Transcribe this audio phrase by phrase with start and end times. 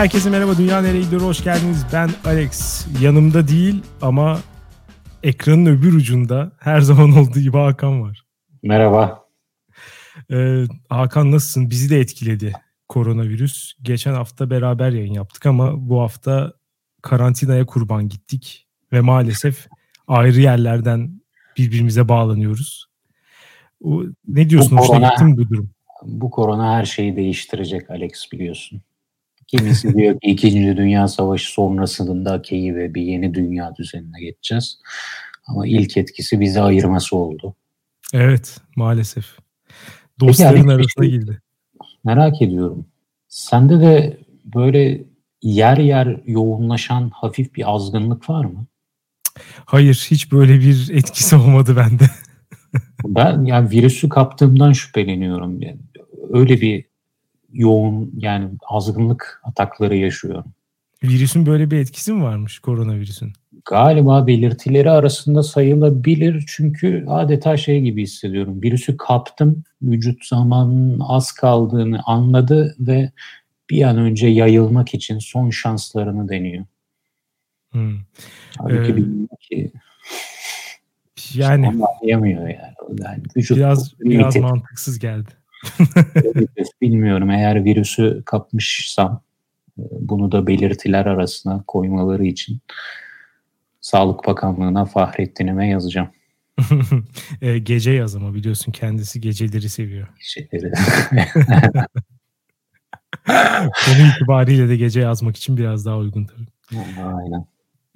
[0.00, 0.58] herkese merhaba.
[0.58, 1.22] Dünya Nereye Gidiyor?
[1.22, 1.86] Hoş geldiniz.
[1.92, 2.86] Ben Alex.
[3.00, 4.38] Yanımda değil ama
[5.22, 8.22] ekranın öbür ucunda her zaman olduğu gibi Hakan var.
[8.62, 9.24] Merhaba.
[10.32, 11.70] Ee, Hakan nasılsın?
[11.70, 12.52] Bizi de etkiledi
[12.88, 13.72] koronavirüs.
[13.82, 16.52] Geçen hafta beraber yayın yaptık ama bu hafta
[17.02, 18.66] karantinaya kurban gittik.
[18.92, 19.66] Ve maalesef
[20.08, 21.20] ayrı yerlerden
[21.58, 22.86] birbirimize bağlanıyoruz.
[23.84, 24.78] O, ne diyorsun?
[24.78, 25.70] Bu korona, bu durum?
[26.02, 28.82] Bu korona her şeyi değiştirecek Alex biliyorsun.
[29.50, 34.78] Kimisi diyor ki İkinci Dünya Savaşı sonrasında ve bir yeni dünya düzenine geçeceğiz.
[35.46, 37.54] Ama ilk etkisi bizi ayırması oldu.
[38.14, 39.24] Evet maalesef.
[40.20, 41.42] Dostların arasına şey, girdi.
[42.04, 42.86] Merak ediyorum.
[43.28, 45.04] Sende de böyle
[45.42, 48.66] yer yer yoğunlaşan hafif bir azgınlık var mı?
[49.64, 52.04] Hayır hiç böyle bir etkisi olmadı bende.
[53.04, 55.62] ben yani virüsü kaptığımdan şüpheleniyorum.
[55.62, 55.80] Yani
[56.32, 56.89] öyle bir
[57.52, 60.44] yoğun yani azgınlık atakları yaşıyorum.
[61.02, 63.32] Virüsün böyle bir etkisi mi varmış koronavirüsün?
[63.64, 68.62] Galiba belirtileri arasında sayılabilir çünkü adeta şey gibi hissediyorum.
[68.62, 73.12] Virüsü kaptım, vücut zamanın az kaldığını anladı ve
[73.70, 76.64] bir an önce yayılmak için son şanslarını deniyor.
[77.70, 77.98] Hmm.
[78.58, 79.72] Halbuki ee, bilmiyor ki
[81.34, 82.74] yani anlayamıyor yani.
[82.98, 85.39] yani vücut biraz biraz mantıksız geldi.
[86.82, 89.22] Bilmiyorum eğer virüsü kapmışsam
[89.78, 92.60] e, bunu da belirtiler arasına koymaları için
[93.80, 96.08] Sağlık Bakanlığı'na Fahrettin'ime yazacağım.
[97.42, 100.08] e, gece yaz ama biliyorsun kendisi geceleri seviyor.
[100.18, 100.72] Geceleri.
[103.86, 106.46] Konu itibariyle de gece yazmak için biraz daha uygun tabii.
[106.98, 107.46] Aynen.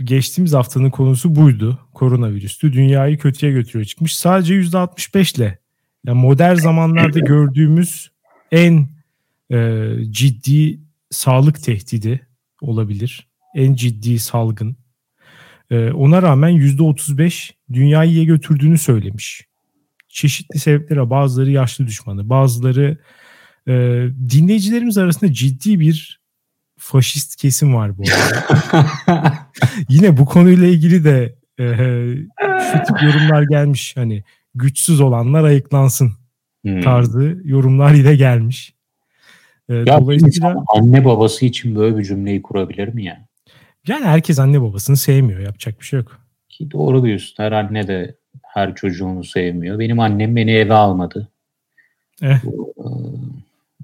[0.05, 1.79] Geçtiğimiz haftanın konusu buydu.
[1.95, 2.73] Koronavirüstü.
[2.73, 4.17] Dünyayı kötüye götürüyor çıkmış.
[4.17, 5.59] Sadece %65 ile
[6.05, 8.11] yani modern zamanlarda gördüğümüz
[8.51, 8.89] en
[9.53, 10.81] e, ciddi
[11.11, 12.27] sağlık tehdidi
[12.61, 13.29] olabilir.
[13.55, 14.77] En ciddi salgın.
[15.71, 19.47] E, ona rağmen %35 dünyayı iyiye götürdüğünü söylemiş.
[20.09, 22.99] Çeşitli sebeplere bazıları yaşlı düşmanı, bazıları
[23.69, 23.73] e,
[24.31, 26.21] dinleyicilerimiz arasında ciddi bir
[26.79, 29.49] faşist kesim var bu arada.
[29.89, 31.65] Yine bu konuyla ilgili de e,
[32.73, 33.97] şu tip yorumlar gelmiş.
[33.97, 34.25] Hani
[34.55, 36.13] güçsüz olanlar ayıklansın
[36.63, 36.81] hmm.
[36.81, 38.75] tarzı yorumlar ile gelmiş.
[39.69, 43.27] Ee, ya dolayısıyla anne babası için böyle bir cümleyi kurabilir mi ya?
[43.87, 45.41] Yani herkes anne babasını sevmiyor.
[45.41, 46.21] Yapacak bir şey yok.
[46.49, 47.35] Ki doğru diyorsun.
[47.37, 49.79] Her anne de her çocuğunu sevmiyor.
[49.79, 51.29] Benim annem beni eve almadı.
[52.23, 52.41] Eh.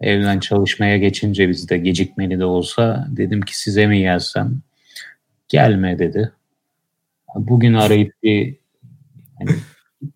[0.01, 4.61] evden çalışmaya geçince biz de gecikmeli de olsa dedim ki size mi gelsem?
[5.49, 6.33] Gelme dedi.
[7.35, 8.57] Bugün arayıp bir
[9.39, 9.51] hani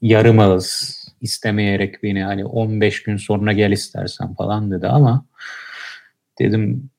[0.02, 5.24] yarım ağız istemeyerek beni hani 15 gün sonra gel istersen falan dedi ama
[6.38, 6.90] dedim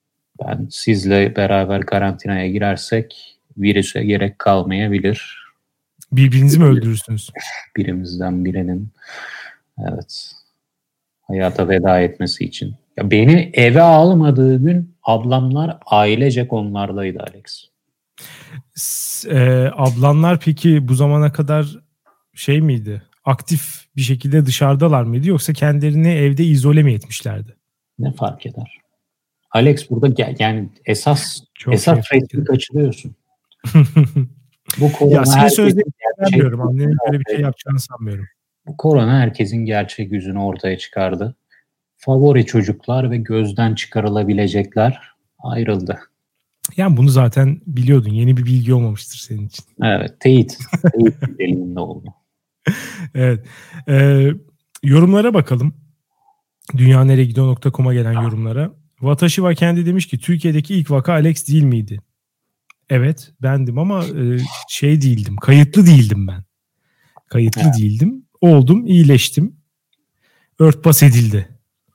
[0.44, 5.46] ben sizle beraber karantinaya girersek virüse gerek kalmayabilir.
[6.12, 7.30] Birbirinizi mi öldürürsünüz?
[7.78, 8.90] Birimizden birinin
[9.90, 10.32] evet
[11.22, 12.76] hayata veda etmesi için.
[12.98, 17.66] Ya beni eve almadığı gün ablamlar ailecek onlardaydı Alex.
[19.30, 21.85] E, ablanlar peki bu zamana kadar
[22.36, 23.02] şey miydi?
[23.26, 27.56] Aktif bir şekilde dışarıdalar mıydı yoksa kendilerini evde izole mi etmişlerdi?
[28.00, 28.80] Ne fark eder?
[29.52, 33.16] Alex burada yani esas Çok esas resmi kaçırıyorsun.
[34.80, 36.60] bu korona ya senin sözlerini gerçek...
[36.60, 38.26] Annenin böyle bir şey yapacağını sanmıyorum.
[38.68, 41.36] Bu korona herkesin gerçek yüzünü ortaya çıkardı.
[41.98, 45.00] Favori çocuklar ve gözden çıkarılabilecekler
[45.40, 46.00] ayrıldı.
[46.78, 48.10] Yani bunu zaten biliyordun.
[48.10, 49.66] Yeni bir bilgi olmamıştır senin için.
[49.84, 50.20] Evet.
[50.20, 50.58] Teyit.
[50.92, 52.14] Teyit elinde oldu.
[53.16, 53.46] evet.
[53.88, 54.32] Ee,
[54.84, 55.74] yorumlara bakalım.
[56.78, 58.72] Dünyaneregidiyor.com'a gelen yorumlara.
[59.00, 62.02] Watashi wa kendi demiş ki Türkiye'deki ilk vaka Alex değil miydi?
[62.90, 64.38] Evet bendim ama e,
[64.70, 65.36] şey değildim.
[65.36, 66.44] Kayıtlı değildim ben.
[67.30, 67.78] Kayıtlı evet.
[67.78, 68.26] değildim.
[68.42, 69.56] Oldum, iyileştim.
[70.60, 71.50] Örtbas edildi.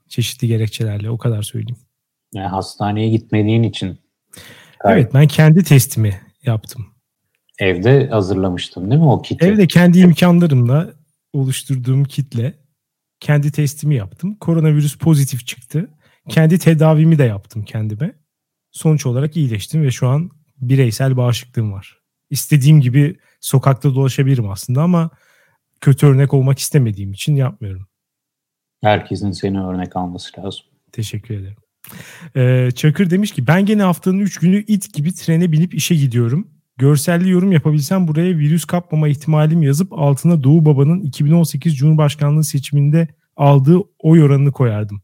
[0.08, 1.80] Çeşitli gerekçelerle o kadar söyleyeyim.
[2.34, 3.98] Yani hastaneye gitmediğin için.
[4.84, 6.86] Evet ben kendi testimi yaptım.
[7.60, 9.44] Evde hazırlamıştım değil mi o kiti?
[9.44, 10.92] Evde kendi imkanlarımla
[11.32, 12.54] oluşturduğum kitle
[13.20, 14.34] kendi testimi yaptım.
[14.34, 15.90] Koronavirüs pozitif çıktı.
[16.28, 18.14] Kendi tedavimi de yaptım kendime.
[18.70, 21.98] Sonuç olarak iyileştim ve şu an bireysel bağışıklığım var.
[22.30, 25.10] İstediğim gibi sokakta dolaşabilirim aslında ama
[25.80, 27.86] kötü örnek olmak istemediğim için yapmıyorum.
[28.82, 30.64] Herkesin seni örnek alması lazım.
[30.92, 31.56] Teşekkür ederim.
[32.36, 36.59] Ee, Çakır demiş ki ben gene haftanın 3 günü it gibi trene binip işe gidiyorum.
[36.80, 43.78] Görselli yorum yapabilsem buraya virüs kapmama ihtimalim yazıp altına Doğu Baba'nın 2018 Cumhurbaşkanlığı seçiminde aldığı
[43.98, 45.02] oy oranını koyardım.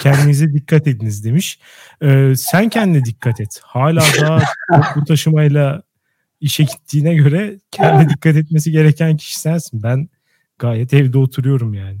[0.00, 1.58] Kendinize dikkat ediniz demiş.
[2.02, 3.60] Ee, sen kendine dikkat et.
[3.62, 4.42] Hala daha
[4.96, 5.82] bu taşımayla
[6.40, 9.82] işe gittiğine göre kendine dikkat etmesi gereken kişi sensin.
[9.82, 10.08] Ben
[10.58, 12.00] gayet evde oturuyorum yani.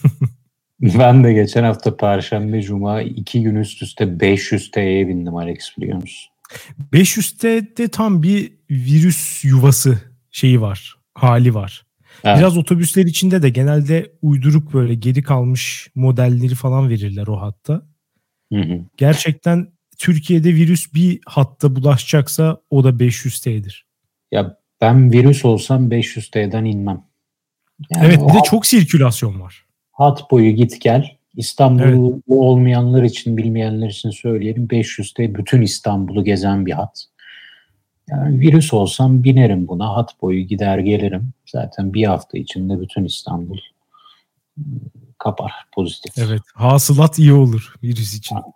[0.80, 5.96] ben de geçen hafta Perşembe Cuma iki gün üst üste 500 TL'ye bindim Alex biliyor
[5.96, 6.33] musun?
[6.92, 9.98] 500'te de tam bir virüs yuvası
[10.30, 11.86] şeyi var, hali var.
[12.24, 12.38] Evet.
[12.38, 17.82] Biraz otobüsler içinde de genelde uyduruk böyle geri kalmış modelleri falan verirler o hatta.
[18.52, 18.80] Hı hı.
[18.96, 19.68] Gerçekten
[19.98, 23.86] Türkiye'de virüs bir hatta bulaşacaksa o da 500 T'dir.
[24.32, 27.04] Ya ben virüs olsam 500 T'den inmem.
[27.90, 29.64] Yani evet bir de hat, çok sirkülasyon var.
[29.92, 31.16] Hat boyu git gel.
[31.36, 32.22] İstanbul'u evet.
[32.28, 34.70] olmayanlar için, bilmeyenler için söyleyelim.
[34.70, 37.04] 500 T bütün İstanbul'u gezen bir hat.
[38.10, 39.96] Yani virüs olsam binerim buna.
[39.96, 41.30] Hat boyu gider gelirim.
[41.46, 43.58] Zaten bir hafta içinde bütün İstanbul
[44.58, 44.64] ıı,
[45.18, 46.18] kapar pozitif.
[46.18, 46.42] Evet.
[46.54, 48.38] Hasılat iyi olur virüs için.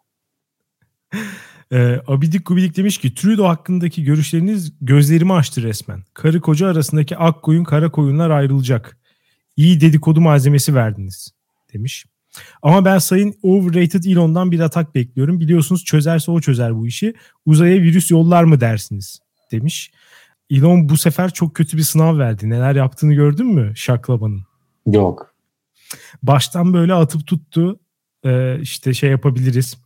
[1.72, 6.02] Ee, Abidik Gubidik demiş ki Trudeau hakkındaki görüşleriniz gözlerimi açtı resmen.
[6.14, 8.98] Karı koca arasındaki ak koyun kara koyunlar ayrılacak.
[9.56, 11.32] İyi dedikodu malzemesi verdiniz
[11.74, 12.06] demiş.
[12.62, 15.40] Ama ben sayın overrated Elon'dan bir atak bekliyorum.
[15.40, 17.14] Biliyorsunuz çözerse o çözer bu işi.
[17.46, 19.18] Uzaya virüs yollar mı dersiniz
[19.52, 19.90] demiş.
[20.50, 22.50] Elon bu sefer çok kötü bir sınav verdi.
[22.50, 24.42] Neler yaptığını gördün mü Şaklaba'nın?
[24.86, 25.34] Yok.
[26.22, 27.80] Baştan böyle atıp tuttu.
[28.24, 29.78] Ee, işte şey yapabiliriz.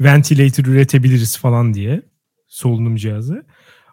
[0.00, 2.02] Ventilator üretebiliriz falan diye.
[2.46, 3.46] Solunum cihazı.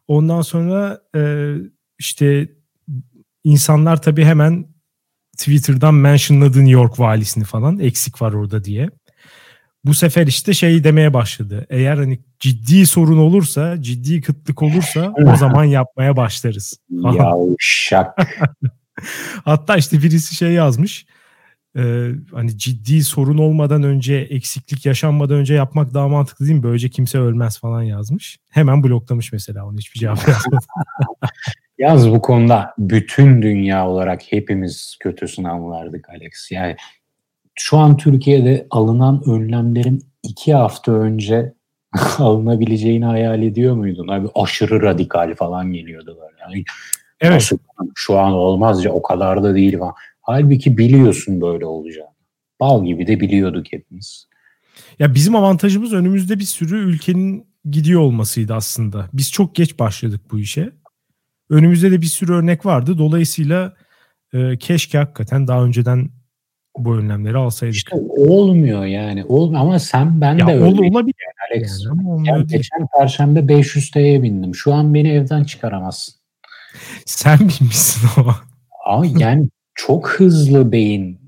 [0.08, 1.54] Ondan sonra e,
[2.00, 2.52] işte
[3.44, 4.68] insanlar tabii hemen
[5.38, 8.90] Twitter'dan mentionladı New York valisini falan eksik var orada diye.
[9.86, 11.66] Bu sefer işte şey demeye başladı.
[11.70, 16.80] Eğer hani ciddi sorun olursa, ciddi kıtlık olursa o zaman yapmaya başlarız.
[16.90, 18.18] Yavşak.
[19.46, 21.06] Hatta işte birisi şey yazmış.
[21.78, 26.64] E, hani ciddi sorun olmadan önce, eksiklik yaşanmadan önce yapmak daha mantıklı değil mi?
[26.64, 28.38] Böylece kimse ölmez falan yazmış.
[28.50, 30.66] Hemen bloklamış mesela onu hiçbir cevap yazmadı.
[31.78, 36.52] Yaz bu konuda bütün dünya olarak hepimiz kötü sınavlardık Alex.
[36.52, 36.76] Yani
[37.56, 41.54] şu an Türkiye'de alınan önlemlerin iki hafta önce
[42.18, 44.08] alınabileceğini hayal ediyor muydun?
[44.08, 46.42] Abi aşırı radikal falan geliyordu böyle.
[46.42, 46.64] Yani
[47.22, 47.52] evet.
[47.96, 49.94] Şu an olmaz ya o kadar da değil falan.
[50.22, 52.18] Halbuki biliyorsun böyle olacağını.
[52.60, 54.28] Bal gibi de biliyorduk hepimiz.
[55.00, 59.10] Ya bizim avantajımız önümüzde bir sürü ülkenin gidiyor olmasıydı aslında.
[59.14, 60.72] Biz çok geç başladık bu işe.
[61.50, 62.98] Önümüzde de bir sürü örnek vardı.
[62.98, 63.74] Dolayısıyla
[64.34, 66.10] e, keşke hakikaten daha önceden
[66.78, 67.76] bu önlemleri alsaydık.
[67.76, 69.26] İşte olmuyor yani.
[69.26, 70.82] Olmuyor ama sen ben ya de ol, öyle.
[70.92, 71.86] Olabilir yani Alex.
[71.86, 74.56] Yani, yani geçen perşembe 500 TL'ye bindim.
[74.56, 76.16] Şu an beni evden çıkaramazsın.
[77.06, 78.36] Sen binmişsin ama.
[78.86, 81.20] Ama yani çok hızlı beyin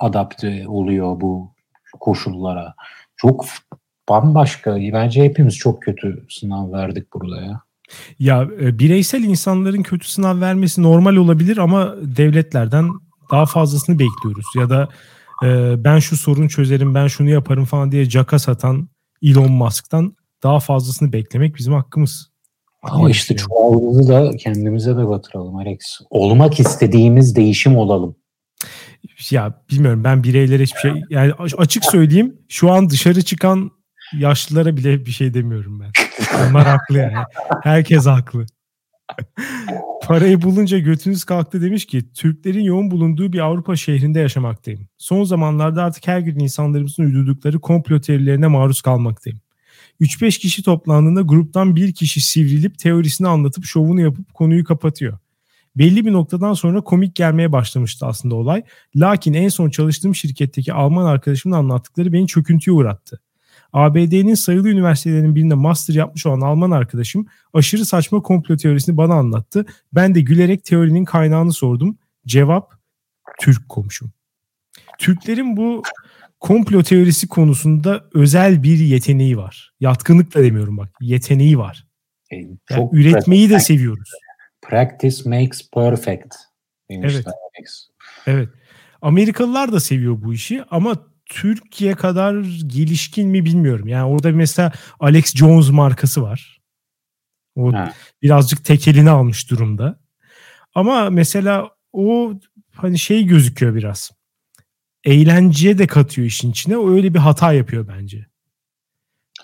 [0.00, 1.54] adapte oluyor bu
[2.00, 2.74] koşullara.
[3.16, 3.46] Çok
[4.08, 4.76] bambaşka.
[4.76, 7.60] Bence hepimiz çok kötü sınav verdik burada ya.
[8.18, 12.90] Ya e, bireysel insanların kötü sınav vermesi normal olabilir ama devletlerden
[13.30, 14.46] daha fazlasını bekliyoruz.
[14.56, 14.88] Ya da
[15.44, 18.88] e, ben şu sorun çözerim, ben şunu yaparım falan diye caka satan
[19.22, 22.30] Elon Musk'tan daha fazlasını beklemek bizim hakkımız.
[22.82, 25.78] Ama işte çuvalımızı da kendimize de batıralım Alex.
[26.10, 28.16] Olmak istediğimiz değişim olalım.
[29.30, 33.70] Ya bilmiyorum ben bireylere hiçbir şey yani açık söyleyeyim şu an dışarı çıkan
[34.12, 35.90] yaşlılara bile bir şey demiyorum ben.
[36.50, 37.24] Onlar haklı yani.
[37.62, 38.46] Herkes haklı.
[40.02, 44.88] Parayı bulunca götünüz kalktı demiş ki Türklerin yoğun bulunduğu bir Avrupa şehrinde yaşamaktayım.
[44.98, 49.40] Son zamanlarda artık her gün insanlarımızın uydurdukları komplo teorilerine maruz kalmaktayım.
[50.00, 55.18] 3-5 kişi toplandığında gruptan bir kişi sivrilip teorisini anlatıp şovunu yapıp konuyu kapatıyor.
[55.76, 58.62] Belli bir noktadan sonra komik gelmeye başlamıştı aslında olay.
[58.96, 63.20] Lakin en son çalıştığım şirketteki Alman arkadaşımın anlattıkları beni çöküntüye uğrattı.
[63.72, 69.66] ABD'nin sayılı üniversitelerinin birinde master yapmış olan Alman arkadaşım aşırı saçma komplo teorisini bana anlattı.
[69.92, 71.98] Ben de gülerek teorinin kaynağını sordum.
[72.26, 72.72] Cevap
[73.40, 74.12] Türk komşum.
[74.98, 75.82] Türklerin bu
[76.40, 79.72] komplo teorisi konusunda özel bir yeteneği var.
[79.80, 80.88] Yatkınlık da demiyorum bak.
[81.00, 81.86] Yeteneği var.
[82.30, 82.36] E,
[82.70, 84.10] yani üretmeyi de seviyoruz.
[84.62, 86.34] Practice makes perfect.
[86.90, 87.24] Evet.
[88.26, 88.48] Evet.
[89.02, 90.96] Amerikalılar da seviyor bu işi ama
[91.28, 92.34] Türkiye kadar
[92.66, 93.88] gelişkin mi bilmiyorum.
[93.88, 96.60] Yani orada mesela Alex Jones markası var.
[97.56, 97.92] O ha.
[98.22, 99.98] birazcık tekelini almış durumda.
[100.74, 102.34] Ama mesela o
[102.74, 104.10] hani şey gözüküyor biraz.
[105.04, 106.76] Eğlenceye de katıyor işin içine.
[106.76, 108.26] O öyle bir hata yapıyor bence.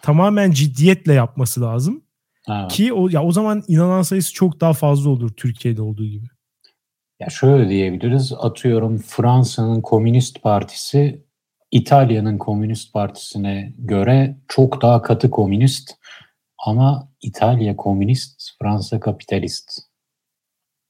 [0.02, 2.04] Tamamen ciddiyetle yapması lazım.
[2.46, 2.68] Ha.
[2.68, 6.26] Ki o ya o zaman inanan sayısı çok daha fazla olur Türkiye'de olduğu gibi.
[7.20, 8.32] Ya şöyle diyebiliriz.
[8.38, 11.23] Atıyorum Fransa'nın Komünist Partisi
[11.74, 15.96] İtalya'nın Komünist Partisi'ne göre çok daha katı komünist
[16.58, 19.80] ama İtalya komünist, Fransa kapitalist.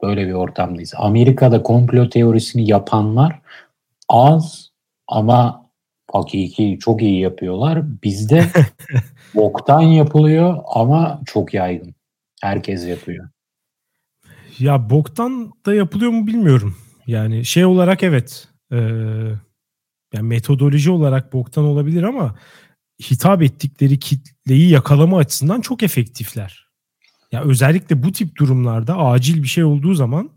[0.03, 0.95] Böyle bir ortamdayız.
[0.97, 3.41] Amerika'da komplo teorisini yapanlar
[4.09, 4.71] az
[5.09, 5.71] ama
[6.12, 8.03] hakiki çok iyi yapıyorlar.
[8.03, 8.45] Bizde
[9.35, 11.95] boktan yapılıyor ama çok yaygın.
[12.43, 13.29] Herkes yapıyor.
[14.59, 16.76] Ya boktan da yapılıyor mu bilmiyorum.
[17.07, 18.49] Yani şey olarak evet.
[18.73, 18.76] Ee,
[20.14, 22.35] yani metodoloji olarak boktan olabilir ama
[23.11, 26.68] hitap ettikleri kitleyi yakalama açısından çok efektifler.
[27.33, 30.30] Ya özellikle bu tip durumlarda acil bir şey olduğu zaman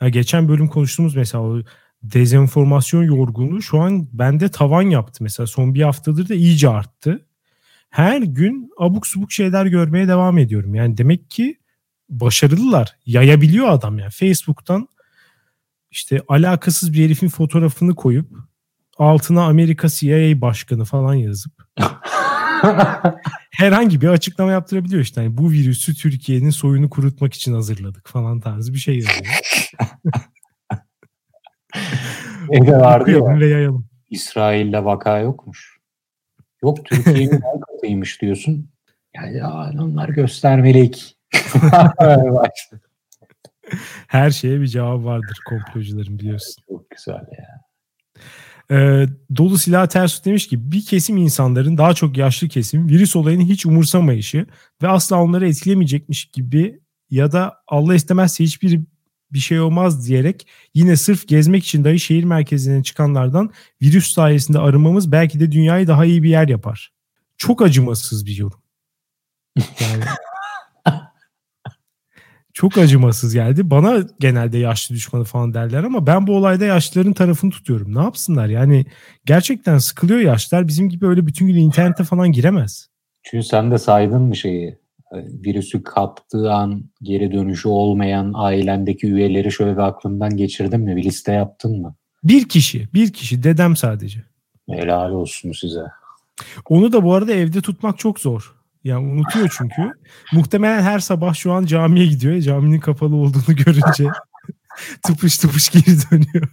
[0.00, 1.62] ya geçen bölüm konuştuğumuz mesela
[2.02, 7.26] dezenformasyon yorgunluğu şu an bende tavan yaptı mesela son bir haftadır da iyice arttı.
[7.90, 10.74] Her gün abuk subuk şeyler görmeye devam ediyorum.
[10.74, 11.58] Yani demek ki
[12.08, 12.96] başarılılar.
[13.06, 14.10] Yayabiliyor adam yani.
[14.10, 14.88] Facebook'tan
[15.90, 18.45] işte alakasız bir herifin fotoğrafını koyup
[18.98, 21.52] altına Amerika CIA başkanı falan yazıp
[23.50, 25.22] herhangi bir açıklama yaptırabiliyor işte.
[25.22, 29.40] Yani bu virüsü Türkiye'nin soyunu kurutmak için hazırladık falan tarzı bir şey yazıyor.
[32.50, 33.40] Evde vardı ya.
[33.40, 33.86] Ve yayalım.
[34.10, 35.76] İsrail'de vaka yokmuş.
[36.62, 38.70] Yok Türkiye'nin katıymış diyorsun.
[39.14, 41.16] Yani ya, onlar göstermelik.
[44.06, 46.64] Her şeye bir cevap vardır komplocuların biliyorsun.
[46.68, 47.65] Çok güzel ya.
[48.70, 49.06] E,
[49.36, 53.66] dolu silah ters demiş ki bir kesim insanların daha çok yaşlı kesim virüs olayını hiç
[53.66, 54.46] umursamayışı
[54.82, 56.80] ve asla onları etkilemeyecekmiş gibi
[57.10, 58.80] ya da Allah istemezse hiçbir
[59.32, 63.50] bir şey olmaz diyerek yine sırf gezmek için dahi şehir merkezine çıkanlardan
[63.82, 66.92] virüs sayesinde arınmamız belki de dünyayı daha iyi bir yer yapar.
[67.36, 68.60] Çok acımasız bir yorum.
[69.56, 70.04] Yani
[72.56, 73.70] çok acımasız geldi.
[73.70, 77.94] Bana genelde yaşlı düşmanı falan derler ama ben bu olayda yaşlıların tarafını tutuyorum.
[77.94, 78.46] Ne yapsınlar?
[78.46, 78.86] Yani
[79.26, 80.68] gerçekten sıkılıyor yaşlar.
[80.68, 82.88] Bizim gibi öyle bütün gün internete falan giremez.
[83.22, 84.78] Çünkü sen de saydın mı şeyi?
[85.12, 90.96] Virüsü kaptığı an geri dönüşü olmayan ailendeki üyeleri şöyle bir aklından geçirdin mi?
[90.96, 91.94] Bir liste yaptın mı?
[92.24, 92.88] Bir kişi.
[92.94, 93.42] Bir kişi.
[93.42, 94.24] Dedem sadece.
[94.70, 95.82] Helal olsun size.
[96.68, 98.55] Onu da bu arada evde tutmak çok zor.
[98.86, 99.92] Yani unutuyor çünkü.
[100.32, 102.40] Muhtemelen her sabah şu an camiye gidiyor.
[102.40, 104.10] Caminin kapalı olduğunu görünce
[105.02, 106.48] tıpış tıpış geri dönüyor.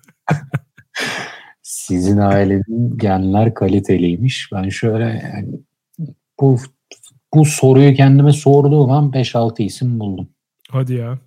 [1.61, 4.49] Sizin ailenin genler kaliteliymiş.
[4.53, 5.49] Ben şöyle yani
[6.39, 6.59] bu
[7.33, 10.29] bu soruyu kendime sorduğum an 5-6 isim buldum.
[10.69, 11.19] Hadi ya.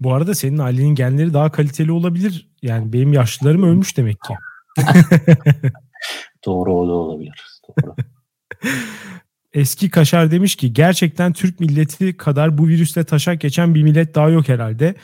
[0.00, 2.50] Bu arada senin ailenin genleri daha kaliteli olabilir.
[2.62, 4.34] Yani benim yaşlılarım ölmüş demek ki.
[6.46, 7.44] Doğru o da olabilir.
[7.68, 7.94] Doğru.
[9.52, 14.28] Eski Kaşar demiş ki gerçekten Türk milleti kadar bu virüsle taşak geçen bir millet daha
[14.28, 14.94] yok herhalde.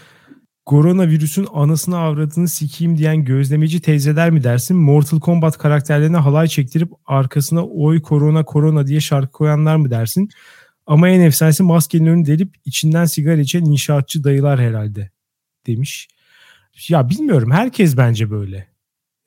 [0.66, 4.76] Koronavirüsün anasını avradını sikeyim diyen gözlemeci teyzeler mi dersin?
[4.76, 10.28] Mortal Kombat karakterlerine halay çektirip arkasına oy korona korona diye şarkı koyanlar mı dersin?
[10.86, 15.10] Ama en efsanesi maskenin önünü delip içinden sigara içen inşaatçı dayılar herhalde
[15.66, 16.08] demiş.
[16.88, 18.71] Ya bilmiyorum herkes bence böyle.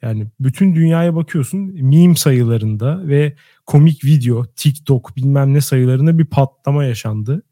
[0.05, 3.33] Yani bütün dünyaya bakıyorsun meme sayılarında ve
[3.65, 7.43] komik video, TikTok bilmem ne sayılarında bir patlama yaşandı.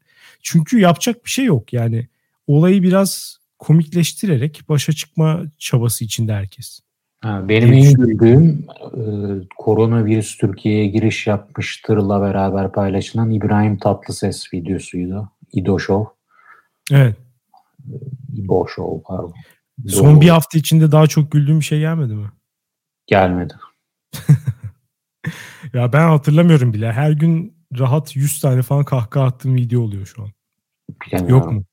[0.42, 2.08] Çünkü yapacak bir şey yok yani.
[2.46, 6.80] Olayı biraz komikleştirerek başa çıkma çabası içinde herkes.
[7.20, 9.02] Ha, benim en güldüğüm e,
[9.56, 15.30] koronavirüs Türkiye'ye giriş yapmıştırla beraber paylaşılan İbrahim Tatlıses videosuydu.
[15.52, 16.12] İdo Show.
[16.92, 17.16] Evet.
[18.36, 19.34] İbo Show pardon.
[19.88, 20.20] Son Doğru.
[20.20, 22.26] bir hafta içinde daha çok güldüğüm bir şey gelmedi mi?
[23.06, 23.54] Gelmedi.
[25.74, 26.92] ya ben hatırlamıyorum bile.
[26.92, 30.28] Her gün rahat 100 tane falan kahkaha attığım video oluyor şu an.
[31.06, 31.44] Bilemiyorum.
[31.44, 31.64] Yok mu?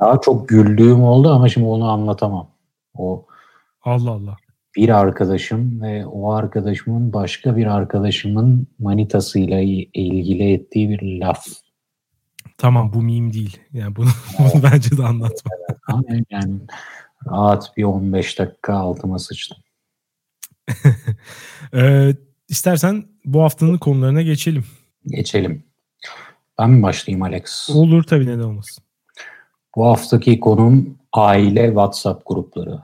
[0.00, 2.50] daha çok güldüğüm oldu ama şimdi onu anlatamam.
[2.94, 3.26] O
[3.82, 4.36] Allah Allah.
[4.76, 11.46] Bir arkadaşım ve o arkadaşımın başka bir arkadaşımın manitasıyla ilgili ettiği bir laf.
[12.58, 13.60] Tamam bu meme değil.
[13.72, 15.50] Yani bunu, bunu bence de anlatma.
[16.30, 16.60] Yani
[17.26, 19.58] rahat bir 15 dakika altıma sıçtım.
[21.74, 22.14] ee,
[22.48, 24.64] istersen bu haftanın konularına geçelim.
[25.06, 25.64] Geçelim.
[26.58, 27.70] Ben mi başlayayım Alex?
[27.70, 28.84] Olur tabii neden olmasın.
[29.76, 32.80] Bu haftaki konum aile WhatsApp grupları.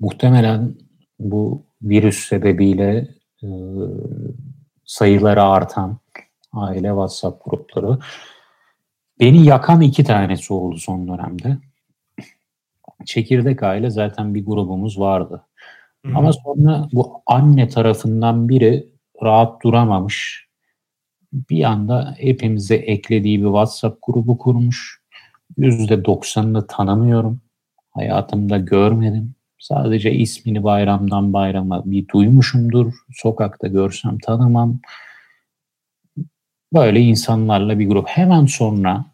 [0.00, 0.74] Muhtemelen
[1.18, 3.08] bu virüs sebebiyle
[3.42, 3.48] e,
[4.84, 5.98] sayıları artan
[6.52, 7.98] aile WhatsApp grupları.
[9.20, 11.58] Beni yakan iki tanesi oldu son dönemde.
[13.04, 15.44] Çekirdek aile zaten bir grubumuz vardı.
[16.06, 16.16] Hı-hı.
[16.16, 18.88] Ama sonra bu anne tarafından biri
[19.22, 20.46] rahat duramamış.
[21.32, 25.00] Bir anda hepimize eklediği bir WhatsApp grubu kurmuş.
[25.58, 27.40] %90'ını tanımıyorum.
[27.90, 29.34] Hayatımda görmedim.
[29.58, 32.94] Sadece ismini bayramdan bayrama bir duymuşumdur.
[33.12, 34.80] Sokakta görsem tanımam.
[36.74, 38.08] Böyle insanlarla bir grup.
[38.08, 39.04] Hemen sonra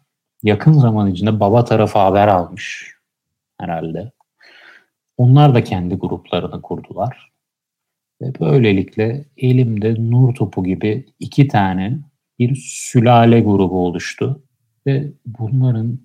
[0.43, 2.93] yakın zaman içinde baba tarafı haber almış
[3.59, 4.11] herhalde.
[5.17, 7.31] Onlar da kendi gruplarını kurdular.
[8.21, 11.99] Ve böylelikle elimde nur topu gibi iki tane
[12.39, 14.43] bir sülale grubu oluştu.
[14.87, 15.99] Ve bunların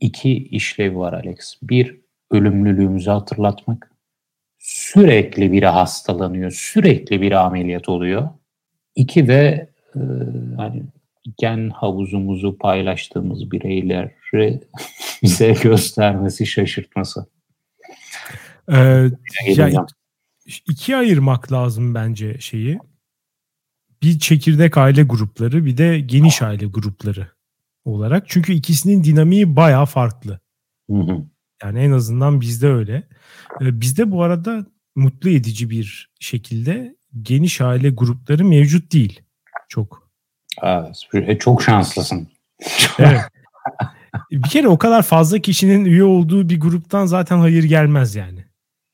[0.00, 1.54] iki işlevi var Alex.
[1.62, 2.00] Bir,
[2.30, 3.92] ölümlülüğümüzü hatırlatmak.
[4.58, 8.28] Sürekli biri hastalanıyor, sürekli biri ameliyat oluyor.
[8.94, 10.00] İki de e,
[10.56, 10.82] hani
[11.38, 14.10] gen havuzumuzu paylaştığımız bireyleri
[15.22, 17.26] bize göstermesi, şaşırtması.
[18.68, 19.10] Ee,
[19.46, 19.86] ya,
[20.68, 22.78] ikiye ayırmak lazım bence şeyi.
[24.02, 27.28] Bir çekirdek aile grupları bir de geniş aile grupları
[27.84, 28.24] olarak.
[28.28, 30.40] Çünkü ikisinin dinamiği baya farklı.
[30.90, 31.24] Hı hı.
[31.62, 33.08] Yani en azından bizde öyle.
[33.60, 34.66] Ee, bizde bu arada
[34.96, 39.20] mutlu edici bir şekilde geniş aile grupları mevcut değil.
[39.68, 40.10] Çok.
[41.14, 42.28] Evet, çok şanslısın.
[42.98, 43.20] evet.
[44.30, 48.41] Bir kere o kadar fazla kişinin üye olduğu bir gruptan zaten hayır gelmez yani.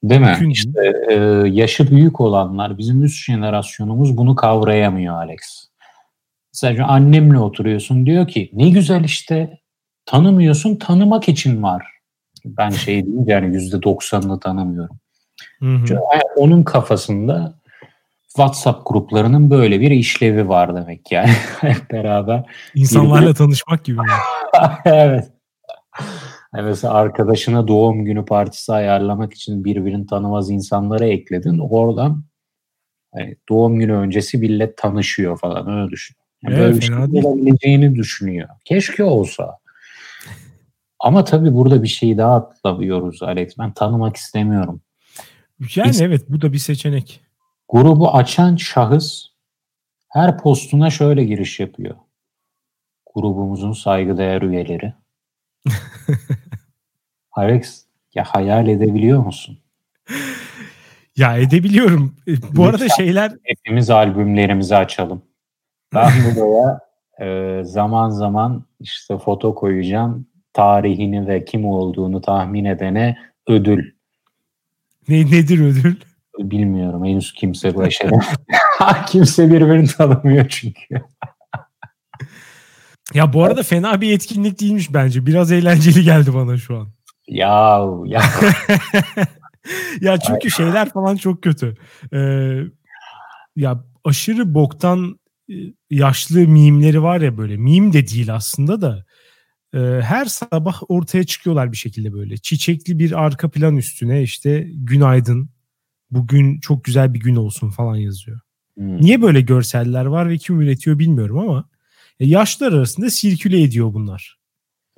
[0.03, 0.27] Değil mi?
[0.27, 1.15] Mümkün işte e,
[1.49, 5.39] yaşı büyük olanlar, bizim üst jenerasyonumuz bunu kavrayamıyor Alex.
[6.53, 9.59] Sadece annemle oturuyorsun diyor ki ne güzel işte
[10.07, 11.87] tanımıyorsun tanımak için var.
[12.45, 14.99] Ben şey değil yani yüzde doksanını tanımıyorum.
[15.61, 16.01] Hı hı.
[16.37, 17.59] Onun kafasında
[18.29, 21.31] WhatsApp gruplarının böyle bir işlevi var demek yani.
[21.61, 22.43] Hep beraber.
[22.75, 23.35] İnsanlarla birbirine...
[23.35, 24.01] tanışmak gibi.
[24.85, 25.33] evet.
[26.55, 31.59] Yani mesela arkadaşına doğum günü partisi ayarlamak için birbirini tanımaz insanları ekledin.
[31.59, 32.25] Oradan
[33.15, 36.17] yani doğum günü öncesi millet tanışıyor falan öyle düşün.
[36.43, 38.49] Yani evet, böyle bir şey olabileceğini düşünüyor.
[38.65, 39.59] Keşke olsa.
[41.01, 43.59] Ama tabii burada bir şeyi daha atlamıyoruz Alex.
[43.59, 44.81] Ben tanımak istemiyorum.
[45.75, 47.21] Yani Biz, evet bu da bir seçenek.
[47.69, 49.27] Grubu açan şahıs
[50.09, 51.95] her postuna şöyle giriş yapıyor.
[53.15, 54.95] Grubumuzun saygıdeğer üyeleri.
[57.33, 59.59] Alex ya hayal edebiliyor musun?
[61.17, 62.17] Ya edebiliyorum.
[62.29, 63.33] E, bu arada şeyler...
[63.43, 65.23] Hepimiz albümlerimizi açalım.
[65.95, 66.81] Ben buraya
[67.21, 70.27] e, zaman zaman işte foto koyacağım.
[70.53, 73.93] Tarihini ve kim olduğunu tahmin edene ödül.
[75.09, 75.95] Ne, nedir ödül?
[76.39, 77.05] Bilmiyorum.
[77.05, 78.11] Henüz kimse bu işe
[79.07, 80.95] kimse birbirini tanımıyor çünkü.
[83.15, 85.27] ya bu arada fena bir etkinlik değilmiş bence.
[85.27, 86.89] Biraz eğlenceli geldi bana şu an.
[87.33, 88.23] Ya ya.
[90.01, 91.75] ya çünkü şeyler falan çok kötü.
[92.13, 92.63] Ee,
[93.57, 95.55] ya aşırı boktan e,
[95.91, 97.57] yaşlı mimleri var ya böyle.
[97.57, 99.05] Mim de değil aslında da.
[99.75, 102.37] E, her sabah ortaya çıkıyorlar bir şekilde böyle.
[102.37, 105.51] Çiçekli bir arka plan üstüne işte günaydın.
[106.11, 108.41] Bugün çok güzel bir gün olsun falan yazıyor.
[108.75, 109.03] Hmm.
[109.03, 111.69] Niye böyle görseller var ve kim üretiyor bilmiyorum ama
[112.21, 114.38] e, yaşlar arasında sirküle ediyor bunlar.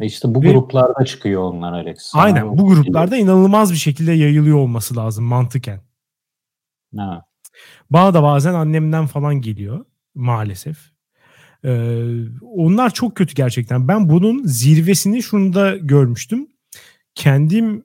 [0.00, 2.12] İşte bu Ve, gruplarda çıkıyor onlar Alex.
[2.14, 5.80] Aynen bu gruplarda inanılmaz bir şekilde yayılıyor olması lazım mantıken.
[6.96, 7.24] Ha.
[7.90, 9.84] Bana da bazen annemden falan geliyor
[10.14, 10.78] maalesef.
[11.64, 12.04] Ee,
[12.42, 13.88] onlar çok kötü gerçekten.
[13.88, 16.46] Ben bunun zirvesini şunda görmüştüm.
[17.14, 17.84] Kendim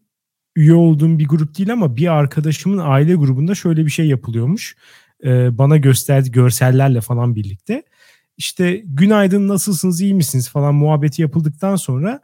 [0.55, 4.75] üye olduğum bir grup değil ama bir arkadaşımın aile grubunda şöyle bir şey yapılıyormuş.
[5.23, 7.83] Ee, bana gösterdi görsellerle falan birlikte
[8.37, 12.21] işte günaydın nasılsınız iyi misiniz falan muhabbeti yapıldıktan sonra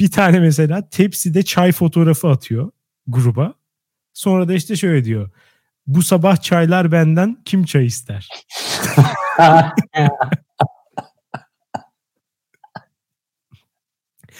[0.00, 2.70] bir tane mesela tepside çay fotoğrafı atıyor
[3.06, 3.54] gruba.
[4.12, 5.30] Sonra da işte şöyle diyor.
[5.86, 8.28] Bu sabah çaylar benden kim çay ister?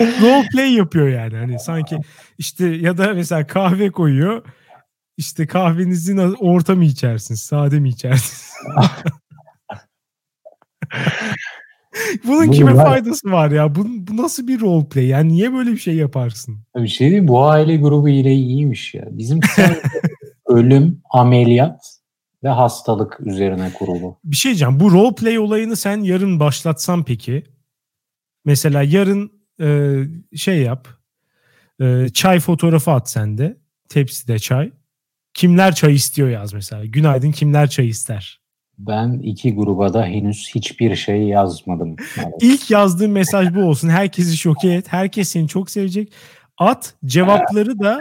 [0.00, 1.36] Role play yapıyor yani.
[1.36, 1.98] Hani sanki
[2.38, 4.44] işte ya da mesela kahve koyuyor.
[5.16, 8.52] İşte kahvenizin orta mı içersiniz, sade mi içersiniz?
[12.26, 12.84] Bunun bu kime var.
[12.84, 13.74] faydası var ya?
[13.74, 15.06] Bu, bu nasıl bir role play?
[15.06, 16.58] Yani niye böyle bir şey yaparsın?
[16.76, 19.04] Bir şey değil Bu aile grubu yine iyiymiş ya.
[19.10, 19.40] Bizim
[20.48, 21.98] ölüm, ameliyat
[22.44, 24.18] ve hastalık üzerine kurulu.
[24.24, 24.80] Bir şey diyeceğim.
[24.80, 27.44] Bu role play olayını sen yarın başlatsan peki?
[28.44, 30.00] Mesela yarın e,
[30.36, 30.88] şey yap.
[31.80, 33.56] E, çay fotoğrafı at sende.
[33.88, 34.72] Tepside çay.
[35.34, 36.84] Kimler çay istiyor yaz mesela.
[36.84, 38.43] Günaydın kimler çay ister?
[38.78, 41.96] Ben iki gruba da henüz hiçbir şey yazmadım.
[42.40, 43.88] İlk yazdığım mesaj bu olsun.
[43.88, 44.92] Herkesi şoke et.
[44.92, 46.12] Herkes seni çok sevecek.
[46.58, 48.00] At cevapları da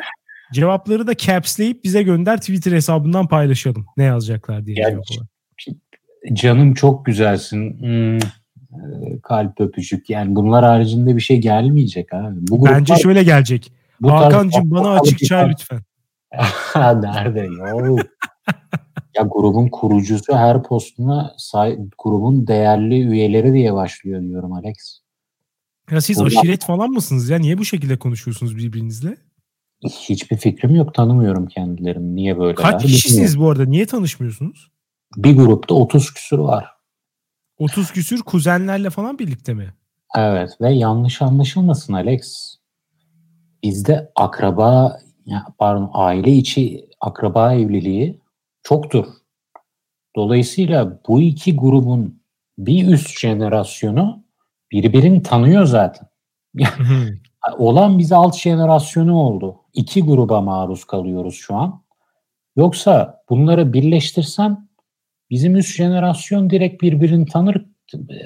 [0.53, 3.85] cevapları da capsleyip bize gönder Twitter hesabından paylaşalım.
[3.97, 4.77] Ne yazacaklar diye.
[4.79, 5.01] Yani,
[6.33, 7.79] canım çok güzelsin.
[7.79, 10.09] Hmm, e, kalp öpücük.
[10.09, 12.35] Yani bunlar haricinde bir şey gelmeyecek abi.
[12.39, 13.71] Bu gruplar, Bence şöyle gelecek.
[14.03, 15.81] Hakan'cığım bana açık çay lütfen.
[16.75, 17.39] Nerede?
[17.85, 17.99] Yok.
[19.17, 24.75] ya grubun kurucusu her postuna say- grubun değerli üyeleri diye başlıyor diyorum Alex.
[25.91, 26.39] Ya siz Buradan...
[26.39, 27.37] aşiret falan mısınız ya?
[27.37, 29.17] Niye bu şekilde konuşuyorsunuz birbirinizle?
[29.83, 30.93] Hiçbir fikrim yok.
[30.93, 32.15] Tanımıyorum kendilerini.
[32.15, 32.55] Niye böyle?
[32.55, 33.65] Kaç kişisiniz bu arada?
[33.65, 34.71] Niye tanışmıyorsunuz?
[35.17, 36.65] Bir grupta 30 küsür var.
[37.57, 39.73] 30 küsür kuzenlerle falan birlikte mi?
[40.17, 42.55] Evet ve yanlış anlaşılmasın Alex.
[43.63, 48.22] Bizde akraba ya pardon aile içi akraba evliliği
[48.63, 49.05] çoktur.
[50.15, 52.21] Dolayısıyla bu iki grubun
[52.57, 54.23] bir üst jenerasyonu
[54.71, 56.07] birbirini tanıyor zaten.
[57.57, 59.55] Olan bize alt jenerasyonu oldu.
[59.73, 61.83] İki gruba maruz kalıyoruz şu an.
[62.55, 64.69] Yoksa bunları birleştirsen
[65.29, 67.65] bizim üst jenerasyon direkt birbirini tanır.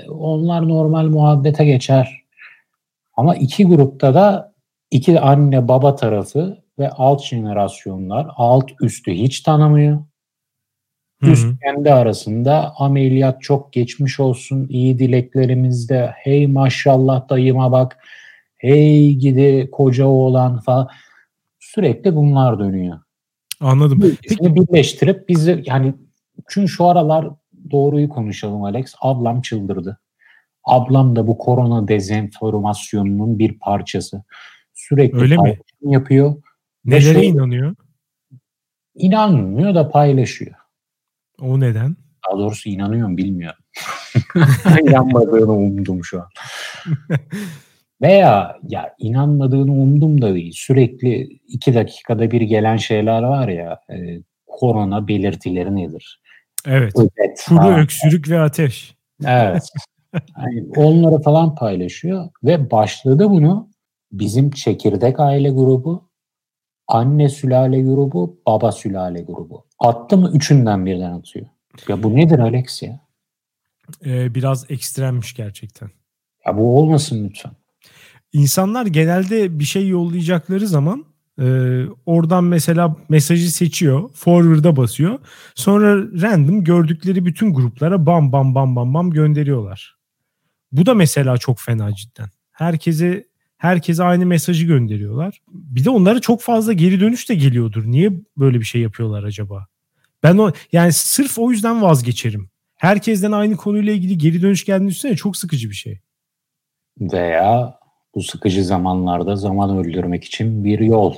[0.09, 2.23] Onlar normal muhabbete geçer.
[3.17, 4.53] Ama iki grupta da
[4.91, 10.03] iki anne baba tarafı ve alt jenerasyonlar alt üstü hiç tanımıyor.
[11.21, 11.57] Üst Hı-hı.
[11.63, 17.97] kendi arasında ameliyat çok geçmiş olsun iyi dileklerimizde hey maşallah dayıma bak
[18.57, 20.89] hey gidi koca oğlan falan
[21.59, 22.99] sürekli bunlar dönüyor.
[23.59, 24.17] Anladım.
[24.29, 25.93] Peki birleştirip bizi yani
[26.47, 27.27] çünkü şu aralar
[27.71, 28.95] doğruyu konuşalım Alex.
[29.01, 29.99] Ablam çıldırdı.
[30.63, 34.23] Ablam da bu korona dezenformasyonunun bir parçası.
[34.73, 35.59] Sürekli Öyle mi?
[35.81, 36.35] yapıyor.
[36.85, 37.75] Nelere şöyle, inanıyor?
[38.95, 40.55] İnanmıyor da paylaşıyor.
[41.41, 41.95] O neden?
[42.29, 43.63] Daha doğrusu inanıyorum bilmiyorum.
[44.81, 46.27] İnanmadığını umdum şu an.
[48.01, 50.53] Veya ya inanmadığını umdum da değil.
[50.55, 53.79] Sürekli iki dakikada bir gelen şeyler var ya.
[53.89, 56.21] E, korona belirtileri nedir?
[56.65, 56.93] Evet.
[56.95, 57.79] Özet, Kuru ha.
[57.79, 58.95] öksürük ve ateş.
[59.25, 59.63] Evet.
[60.37, 63.69] Yani onları falan paylaşıyor ve başladı bunu
[64.11, 66.06] bizim çekirdek aile grubu,
[66.87, 69.65] anne sülale grubu, baba sülale grubu.
[69.79, 71.45] Attı mı üçünden birden atıyor.
[71.87, 72.99] Ya bu nedir Alex ya?
[74.05, 75.89] Ee, biraz ekstremmiş gerçekten.
[76.45, 77.51] Ya bu olmasın lütfen.
[78.33, 81.05] İnsanlar genelde bir şey yollayacakları zaman
[81.41, 81.45] e,
[82.05, 85.19] oradan mesela mesajı seçiyor, forward'a basıyor.
[85.55, 89.97] Sonra random gördükleri bütün gruplara bam bam bam bam bam gönderiyorlar.
[90.71, 92.29] Bu da mesela çok fena cidden.
[92.51, 95.41] Herkese herkese aynı mesajı gönderiyorlar.
[95.47, 97.83] Bir de onlara çok fazla geri dönüş de geliyordur.
[97.85, 99.67] Niye böyle bir şey yapıyorlar acaba?
[100.23, 102.49] Ben o yani sırf o yüzden vazgeçerim.
[102.75, 105.99] Herkesten aynı konuyla ilgili geri dönüş geldiğini düşünsene çok sıkıcı bir şey.
[106.99, 107.79] Veya
[108.15, 111.15] bu sıkıcı zamanlarda zaman öldürmek için bir yol.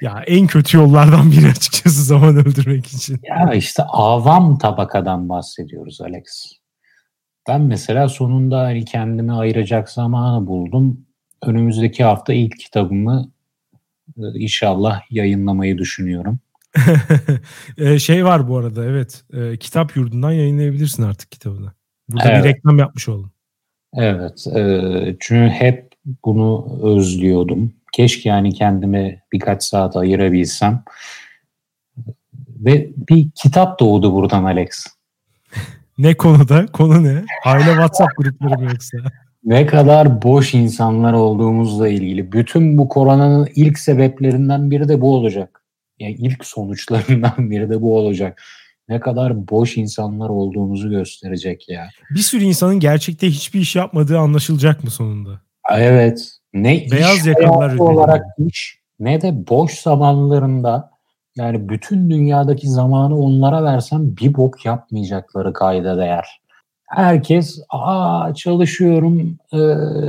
[0.00, 3.20] Ya en kötü yollardan biri açıkçası zaman öldürmek için.
[3.22, 6.52] Ya işte avam tabakadan bahsediyoruz Alex.
[7.48, 11.06] Ben mesela sonunda hani kendime ayıracak zamanı buldum.
[11.46, 13.30] Önümüzdeki hafta ilk kitabımı
[14.18, 16.38] e, inşallah yayınlamayı düşünüyorum.
[17.78, 19.24] E, şey var bu arada evet.
[19.32, 21.72] E, kitap yurdundan yayınlayabilirsin artık kitabını.
[22.08, 22.44] Burada evet.
[22.44, 23.32] bir reklam yapmış oldum.
[23.94, 24.44] Evet.
[25.20, 25.90] çünkü hep
[26.24, 27.72] bunu özlüyordum.
[27.92, 30.84] Keşke yani kendime birkaç saat ayırabilsem.
[32.48, 34.86] Ve bir kitap doğdu buradan Alex.
[35.98, 36.66] ne konuda?
[36.66, 37.24] Konu ne?
[37.44, 38.98] Aile WhatsApp grupları mı yoksa?
[39.44, 42.32] ne kadar boş insanlar olduğumuzla ilgili.
[42.32, 45.62] Bütün bu koronanın ilk sebeplerinden biri de bu olacak.
[45.98, 48.42] Yani ilk sonuçlarından biri de bu olacak.
[48.88, 51.88] Ne kadar boş insanlar olduğumuzu gösterecek ya.
[52.10, 55.40] Bir sürü insanın gerçekte hiçbir iş yapmadığı anlaşılacak mı sonunda?
[55.72, 56.28] Evet.
[56.52, 60.90] Ne Beyaz iş yakalılar olarak iş ne de boş zamanlarında
[61.36, 66.39] yani bütün dünyadaki zamanı onlara versem bir bok yapmayacakları kayda değer.
[66.90, 69.58] Herkes aa çalışıyorum e,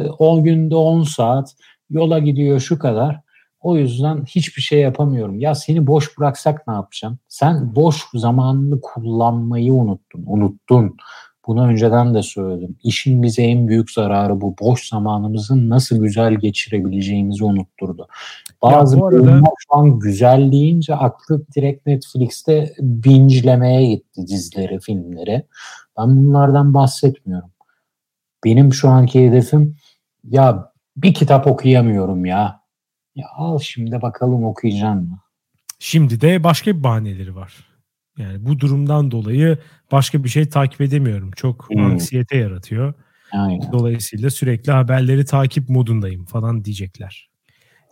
[0.10, 1.56] 10 günde 10 saat
[1.90, 3.20] yola gidiyor şu kadar.
[3.62, 5.40] O yüzden hiçbir şey yapamıyorum.
[5.40, 7.20] Ya seni boş bıraksak ne yapacaksın?
[7.28, 10.24] Sen boş zamanını kullanmayı unuttun.
[10.26, 10.98] Unuttun.
[11.48, 12.78] Bunu önceden de söyledim.
[12.84, 14.56] İşin bize en büyük zararı bu.
[14.62, 18.08] Boş zamanımızı nasıl güzel geçirebileceğimizi unutturdu.
[18.62, 19.42] Bazı ya arada...
[19.42, 25.46] şu an güzel deyince aklı direkt Netflix'te binge'lemeye gitti dizileri, filmleri.
[26.02, 27.52] Ben bunlardan bahsetmiyorum.
[28.46, 29.76] Benim şu anki hedefim
[30.24, 32.62] ya bir kitap okuyamıyorum ya.
[33.16, 35.20] Ya al şimdi bakalım okuyacaksın mı?
[35.80, 37.72] Şimdi de başka bir bahaneleri var.
[38.18, 39.58] Yani bu durumdan dolayı
[39.92, 41.32] başka bir şey takip edemiyorum.
[41.32, 41.86] Çok hmm.
[41.86, 42.94] anksiyete yaratıyor.
[43.32, 43.72] Aynen.
[43.72, 47.30] Dolayısıyla sürekli haberleri takip modundayım falan diyecekler.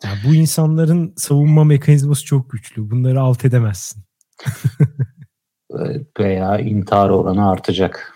[0.04, 2.92] Yani bu insanların savunma mekanizması çok güçlü.
[2.92, 4.04] Bunları alt edemezsin.
[6.20, 8.16] Veya intihar oranı artacak.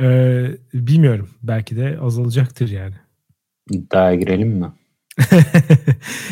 [0.00, 1.30] Ee, bilmiyorum.
[1.42, 2.94] Belki de azalacaktır yani.
[3.70, 4.72] İddiaya girelim mi?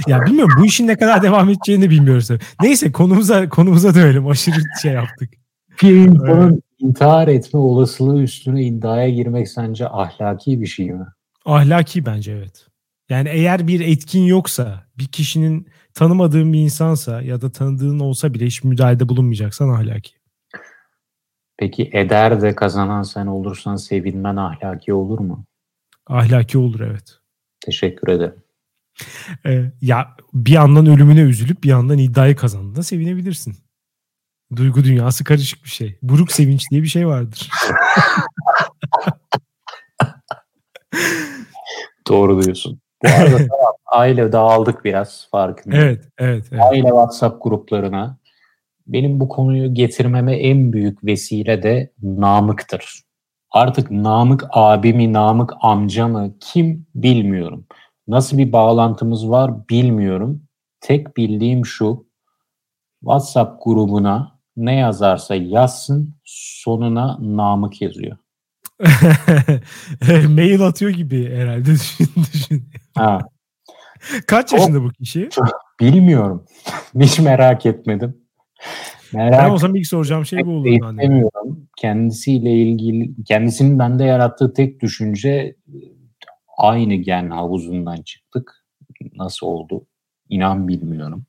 [0.06, 2.28] ya bilmiyorum bu işin ne kadar devam edeceğini bilmiyoruz.
[2.62, 4.26] Neyse konumuza konumuza dönelim.
[4.26, 5.30] Aşırı şey yaptık.
[5.82, 6.62] Bir insanın evet.
[6.78, 11.06] intihar etme olasılığı üstüne iddiaya girmek sence ahlaki bir şey mi?
[11.44, 12.66] Ahlaki bence evet.
[13.08, 15.66] Yani eğer bir etkin yoksa, bir kişinin
[15.96, 20.12] tanımadığın bir insansa ya da tanıdığın olsa bile hiç müdahalede bulunmayacaksan ahlaki.
[21.58, 25.44] Peki eder de kazanan sen olursan sevinmen ahlaki olur mu?
[26.06, 27.18] Ahlaki olur evet.
[27.60, 28.34] Teşekkür ederim.
[29.46, 33.56] Ee, ya bir yandan ölümüne üzülüp bir yandan iddiayı kazandığında sevinebilirsin.
[34.56, 35.98] Duygu dünyası karışık bir şey.
[36.02, 37.50] Buruk sevinç diye bir şey vardır.
[42.08, 42.80] Doğru diyorsun.
[43.04, 43.48] Bu arada
[43.86, 45.76] aile dağıldık biraz farkında.
[45.76, 46.62] Evet, evet, evet.
[46.62, 48.18] Aile WhatsApp gruplarına
[48.86, 53.00] benim bu konuyu getirmeme en büyük vesile de Namık'tır.
[53.50, 57.66] Artık Namık abi mi, Namık amca mı kim bilmiyorum.
[58.08, 60.42] Nasıl bir bağlantımız var bilmiyorum.
[60.80, 62.06] Tek bildiğim şu.
[63.00, 68.16] WhatsApp grubuna ne yazarsa yazsın sonuna Namık yazıyor.
[70.28, 72.08] Mail atıyor gibi herhalde düşün.
[72.32, 72.68] düşün.
[72.94, 73.18] Ha.
[74.26, 75.28] Kaç yaşında o, bu kişi?
[75.80, 76.44] Bilmiyorum.
[77.00, 78.16] Hiç merak etmedim.
[79.12, 80.66] Merak ben o zaman ilk soracağım şey bu olur.
[80.66, 81.68] İstemiyorum.
[81.76, 85.56] Kendisiyle ilgili, kendisinin bende yarattığı tek düşünce
[86.58, 88.64] aynı gen havuzundan çıktık.
[89.14, 89.86] Nasıl oldu?
[90.28, 91.26] İnan bilmiyorum.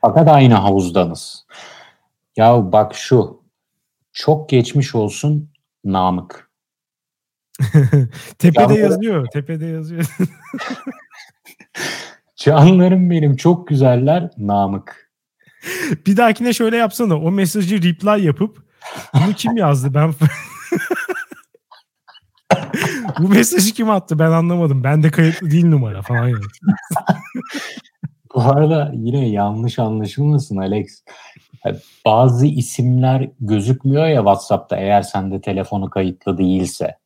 [0.00, 1.46] Fakat aynı havuzdanız.
[2.36, 3.42] Ya bak şu.
[4.12, 5.51] Çok geçmiş olsun
[5.84, 6.50] Namık.
[8.38, 8.82] tepede Canlarım...
[8.82, 9.26] yazıyor.
[9.32, 10.04] Tepede yazıyor.
[12.36, 15.12] Canlarım benim çok güzeller Namık.
[16.06, 17.16] Bir dahakine şöyle yapsana.
[17.20, 18.64] O mesajı reply yapıp
[19.14, 19.94] bunu kim yazdı?
[19.94, 20.14] Ben
[23.18, 24.18] Bu mesajı kim attı?
[24.18, 24.84] Ben anlamadım.
[24.84, 26.32] Ben de kayıtlı değil numara falan.
[28.34, 31.04] Bu arada yine yanlış anlaşılmasın Alex.
[32.06, 36.96] Bazı isimler gözükmüyor ya WhatsApp'ta eğer sende telefonu kayıtlı değilse.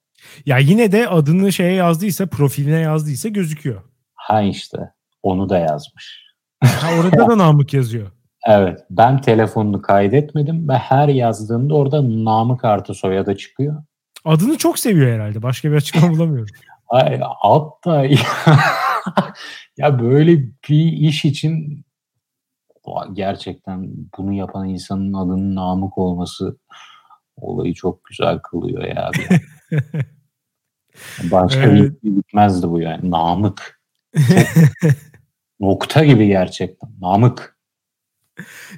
[0.46, 3.82] Ya yine de adını şeye yazdıysa, profiline yazdıysa gözüküyor.
[4.14, 4.78] Ha işte.
[5.22, 6.26] Onu da yazmış.
[6.64, 8.10] Ha orada da Namık yazıyor.
[8.48, 8.80] Evet.
[8.90, 13.82] Ben telefonunu kaydetmedim ve her yazdığımda orada Namık artı soyadı çıkıyor.
[14.24, 15.42] Adını çok seviyor herhalde.
[15.42, 16.54] Başka bir açıklama bulamıyorum.
[16.88, 18.04] Ay, hatta
[19.76, 20.38] ya böyle
[20.68, 21.84] bir iş için
[23.12, 26.58] gerçekten bunu yapan insanın adının Namık olması
[27.36, 29.10] olayı çok güzel kılıyor ya.
[31.30, 32.02] Başka evet.
[32.04, 33.10] bir bitmezdi bu yani.
[33.10, 33.80] Namık.
[35.60, 36.90] nokta gibi gerçekten.
[37.00, 37.56] Namık.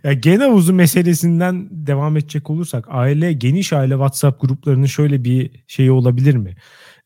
[0.04, 5.90] Ya gen havuzu meselesinden devam edecek olursak aile geniş aile WhatsApp gruplarının şöyle bir şeyi
[5.90, 6.54] olabilir mi?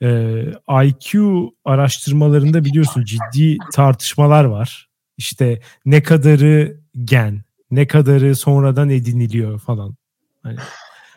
[0.02, 0.44] Ee,
[0.84, 4.88] IQ araştırmalarında biliyorsun ciddi tartışmalar var.
[5.16, 9.96] İşte ne kadarı gen, ne kadarı sonradan ediniliyor falan.
[10.42, 10.56] Hani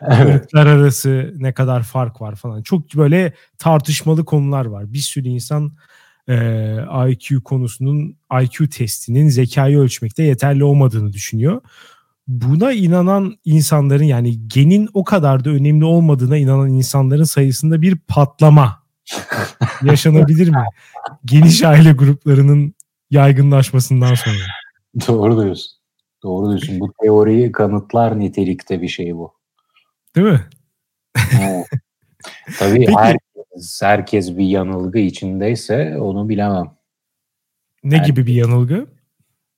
[0.00, 0.54] evet.
[0.54, 2.62] arası ne kadar fark var falan.
[2.62, 4.92] Çok böyle tartışmalı konular var.
[4.92, 5.76] Bir sürü insan
[6.28, 6.34] e,
[7.08, 11.60] IQ konusunun IQ testinin zekayı ölçmekte yeterli olmadığını düşünüyor.
[12.28, 18.82] Buna inanan insanların yani genin o kadar da önemli olmadığına inanan insanların sayısında bir patlama
[19.82, 20.64] yaşanabilir mi?
[21.24, 22.74] Geniş aile gruplarının
[23.10, 24.44] yaygınlaşmasından sonra.
[25.08, 25.72] Doğru diyorsun.
[26.22, 26.80] Doğru diyorsun.
[26.80, 29.34] Bu teoriyi kanıtlar nitelikte bir şey bu.
[30.16, 30.40] Değil mi?
[31.40, 31.66] Evet.
[32.58, 36.76] Tabii Peki, herkes, herkes bir yanılgı içindeyse onu bilemem.
[37.84, 38.86] Ne yani, gibi bir yanılgı?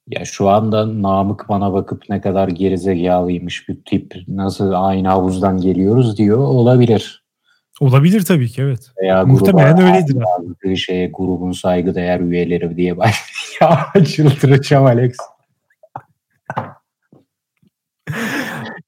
[0.09, 6.19] Ya şu anda Namık bana bakıp ne kadar gerizekalıymış bir tip nasıl aynı havuzdan geliyoruz
[6.19, 7.28] diyor olabilir.
[7.81, 8.91] Olabilir tabii ki evet.
[9.03, 10.17] Veya Muhtemelen öyledir.
[10.65, 13.79] Bir şeye grubun saygıdeğer üyeleri diye başlıyor.
[13.95, 15.17] ya çıldıracağım Alex.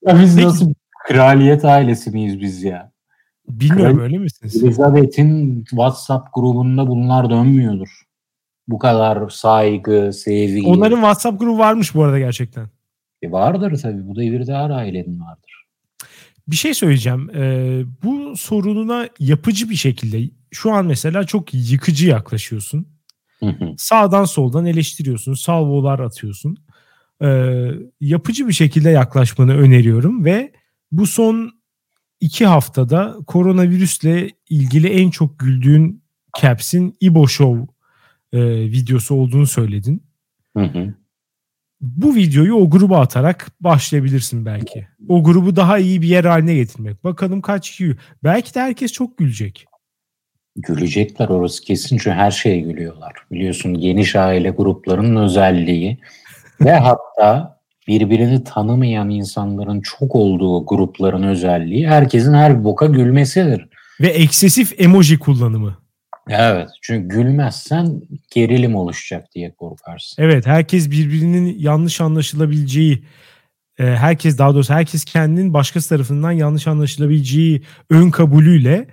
[0.06, 0.46] ya biz Peki.
[0.46, 0.72] nasıl
[1.06, 2.90] kraliyet ailesi miyiz biz ya?
[3.48, 4.64] Bilmiyorum Kral- öyle misiniz?
[4.64, 8.02] Elizabeth'in WhatsApp grubunda bunlar dönmüyordur.
[8.68, 10.66] Bu kadar saygı, sevgi.
[10.66, 12.66] Onların WhatsApp grubu varmış bu arada gerçekten.
[13.22, 14.08] E vardır tabii.
[14.08, 15.49] Bu devirde her ailenin vardır.
[16.50, 17.30] Bir şey söyleyeceğim.
[17.34, 22.86] Ee, bu sorununa yapıcı bir şekilde şu an mesela çok yıkıcı yaklaşıyorsun.
[23.78, 25.34] Sağdan soldan eleştiriyorsun.
[25.34, 26.56] Salvolar atıyorsun.
[27.22, 30.52] Ee, yapıcı bir şekilde yaklaşmanı öneriyorum ve
[30.92, 31.52] bu son
[32.20, 36.02] iki haftada koronavirüsle ilgili en çok güldüğün
[36.40, 37.66] Caps'in İbo Show
[38.32, 40.02] e, videosu olduğunu söyledin.
[40.56, 40.94] Hı hı.
[41.80, 44.88] Bu videoyu o gruba atarak başlayabilirsin belki.
[45.08, 47.04] O grubu daha iyi bir yer haline getirmek.
[47.04, 47.96] Bakalım kaç kişi.
[48.24, 49.66] Belki de herkes çok gülecek.
[50.56, 53.12] Gülecekler orası kesin çünkü her şeye gülüyorlar.
[53.32, 55.98] Biliyorsun geniş aile gruplarının özelliği
[56.60, 63.68] ve hatta birbirini tanımayan insanların çok olduğu grupların özelliği herkesin her boka gülmesidir.
[64.00, 65.78] Ve eksesif emoji kullanımı.
[66.30, 70.22] Evet çünkü gülmezsen gerilim oluşacak diye korkarsın.
[70.22, 73.04] Evet herkes birbirinin yanlış anlaşılabileceği
[73.78, 78.86] e, herkes daha doğrusu herkes kendinin başkası tarafından yanlış anlaşılabileceği ön kabulüyle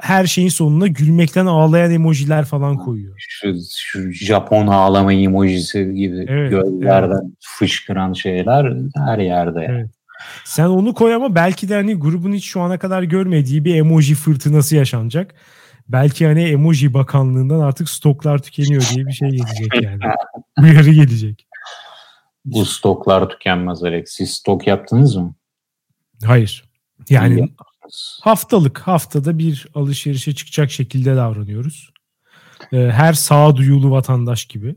[0.00, 3.14] her şeyin sonuna gülmekten ağlayan emojiler falan koyuyor.
[3.18, 7.36] Şu, şu Japon ağlama emojisi gibi evet, gözlerden evet.
[7.40, 9.66] fışkıran şeyler her yerde.
[9.70, 9.90] Evet.
[10.44, 14.14] Sen onu koy ama belki de hani grubun hiç şu ana kadar görmediği bir emoji
[14.14, 15.34] fırtınası yaşanacak.
[15.88, 20.00] Belki hani emoji bakanlığından artık stoklar tükeniyor diye bir şey gelecek yani.
[20.60, 21.46] Uyarı gelecek.
[22.44, 24.10] Bu stoklar tükenmez Alex.
[24.10, 25.34] Siz stok yaptınız mı?
[26.24, 26.64] Hayır.
[27.10, 27.48] Yani
[28.22, 31.90] haftalık haftada bir alışverişe çıkacak şekilde davranıyoruz.
[32.72, 34.74] Ee, her sağduyulu vatandaş gibi.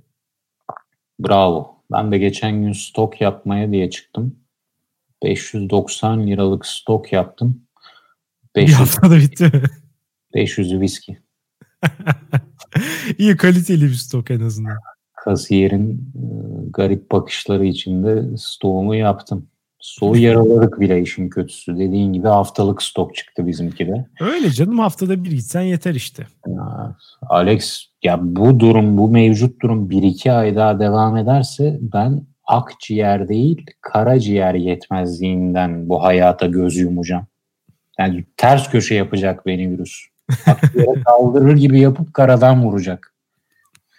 [1.19, 1.75] Bravo.
[1.91, 4.35] Ben de geçen gün stok yapmaya diye çıktım.
[5.23, 7.61] 590 liralık stok yaptım.
[8.55, 9.63] 500, bir haftada bitti mi?
[10.35, 11.17] 500'ü viski.
[13.17, 14.77] İyi kaliteli bir stok en azından.
[15.15, 16.23] Kasiyerin e,
[16.69, 19.47] garip bakışları içinde stoğumu yaptım.
[19.79, 21.77] Soğu yaraladık bile işin kötüsü.
[21.77, 24.05] Dediğin gibi haftalık stok çıktı bizimki de.
[24.19, 26.27] Öyle canım haftada bir gitsen yeter işte.
[26.47, 33.29] Ya, Alex ya bu durum bu mevcut durum 1-2 ay daha devam ederse ben akciğer
[33.29, 37.27] değil karaciğer yetmezliğinden bu hayata göz yumacağım.
[37.99, 40.05] Yani ters köşe yapacak beni virüs.
[41.05, 43.13] Kaldırır gibi yapıp karadan vuracak.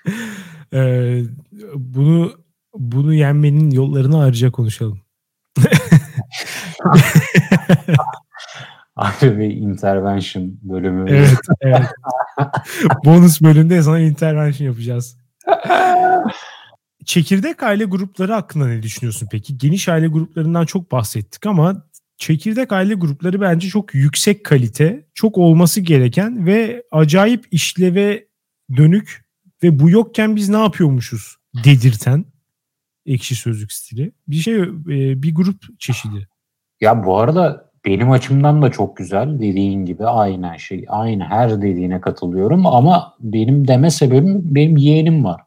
[0.73, 1.23] Ee,
[1.75, 2.33] bunu
[2.75, 5.01] bunu yenmenin yollarını ayrıca konuşalım.
[8.97, 11.11] Abi bir intervention bölümü.
[11.11, 11.83] Evet, evet.
[13.05, 15.16] Bonus bölümde sana intervention yapacağız.
[17.05, 19.59] Çekirdek aile grupları hakkında ne düşünüyorsun peki?
[19.59, 21.83] Geniş aile gruplarından çok bahsettik ama
[22.21, 28.27] çekirdek aile grupları bence çok yüksek kalite, çok olması gereken ve acayip işleve
[28.77, 29.25] dönük
[29.63, 32.25] ve bu yokken biz ne yapıyormuşuz dedirten
[33.07, 34.13] ekşi sözlük stili.
[34.29, 36.29] Bir şey e, bir grup çeşidi.
[36.81, 40.85] Ya bu arada benim açımdan da çok güzel dediğin gibi aynı şey.
[40.89, 45.41] Aynı her dediğine katılıyorum ama benim deme sebebim benim yeğenim var.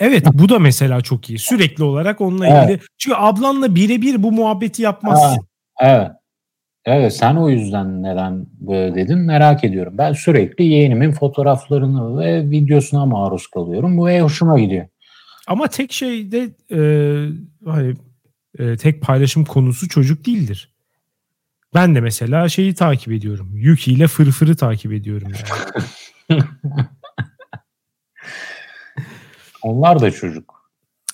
[0.00, 1.38] Evet bu da mesela çok iyi.
[1.38, 2.70] Sürekli olarak onunla evet.
[2.70, 2.80] ilgili.
[2.98, 5.28] Çünkü ablanla birebir bu muhabbeti yapmazsın.
[5.28, 5.51] Evet.
[5.80, 9.98] Evet sen o yüzden neden böyle dedin merak ediyorum.
[9.98, 13.96] Ben sürekli yeğenimin fotoğraflarını ve videosuna maruz kalıyorum.
[13.96, 14.86] Bu hoşuma gidiyor.
[15.46, 16.80] Ama tek şey de e,
[17.64, 17.94] hani
[18.58, 20.72] e, tek paylaşım konusu çocuk değildir.
[21.74, 23.50] Ben de mesela şeyi takip ediyorum.
[23.54, 25.32] Yuki ile Fırfır'ı takip ediyorum
[26.30, 26.42] yani.
[29.62, 30.51] onlar da çocuk.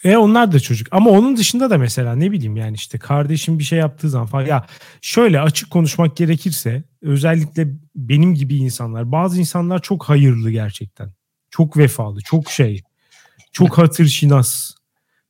[0.09, 0.89] E onlar da çocuk.
[0.91, 4.47] Ama onun dışında da mesela ne bileyim yani işte kardeşim bir şey yaptığı zaman falan.
[4.47, 4.67] Ya
[5.01, 11.13] şöyle açık konuşmak gerekirse özellikle benim gibi insanlar bazı insanlar çok hayırlı gerçekten.
[11.51, 12.83] Çok vefalı, çok şey.
[13.53, 14.71] Çok hatır şinas.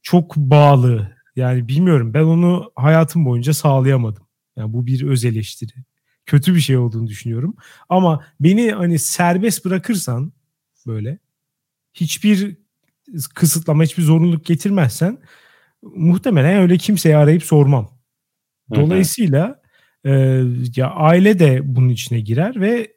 [0.02, 1.12] Çok bağlı.
[1.36, 4.22] Yani bilmiyorum ben onu hayatım boyunca sağlayamadım.
[4.56, 5.72] Yani bu bir öz eleştiri.
[6.26, 7.56] Kötü bir şey olduğunu düşünüyorum.
[7.88, 10.32] Ama beni hani serbest bırakırsan
[10.86, 11.18] böyle
[11.94, 12.56] hiçbir
[13.34, 15.18] kısıtlama, hiçbir zorunluluk getirmezsen
[15.82, 17.98] muhtemelen öyle kimseyi arayıp sormam.
[18.74, 19.62] Dolayısıyla
[20.04, 20.10] e,
[20.76, 22.92] ya aile de bunun içine girer ve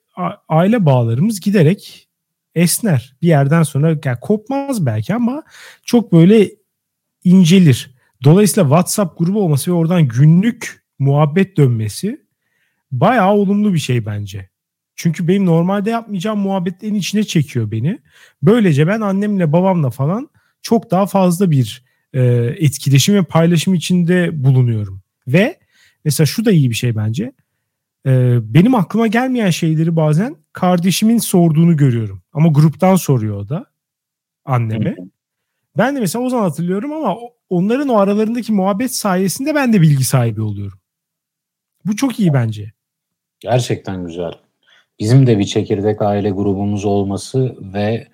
[0.50, 2.08] aile bağlarımız giderek
[2.56, 3.16] esner.
[3.22, 5.44] Bir yerden sonra yani kopmaz belki ama
[5.86, 6.50] çok böyle
[7.24, 7.96] incelir.
[8.24, 12.26] Dolayısıyla WhatsApp grubu olması ve oradan günlük muhabbet dönmesi
[12.92, 14.51] bayağı olumlu bir şey bence.
[15.02, 18.00] Çünkü benim normalde yapmayacağım muhabbetlerin içine çekiyor beni.
[18.42, 20.30] Böylece ben annemle babamla falan
[20.62, 21.84] çok daha fazla bir
[22.14, 22.22] e,
[22.58, 25.02] etkileşim ve paylaşım içinde bulunuyorum.
[25.28, 25.60] Ve
[26.06, 27.32] mesela şu da iyi bir şey bence.
[28.06, 32.22] E, benim aklıma gelmeyen şeyleri bazen kardeşimin sorduğunu görüyorum.
[32.34, 33.66] Ama gruptan soruyor o da
[34.46, 34.96] anneme.
[35.78, 37.18] Ben de mesela o zaman hatırlıyorum ama
[37.50, 40.80] onların o aralarındaki muhabbet sayesinde ben de bilgi sahibi oluyorum.
[41.86, 42.72] Bu çok iyi bence.
[43.40, 44.32] Gerçekten güzel.
[45.02, 48.08] Bizim de bir çekirdek aile grubumuz olması ve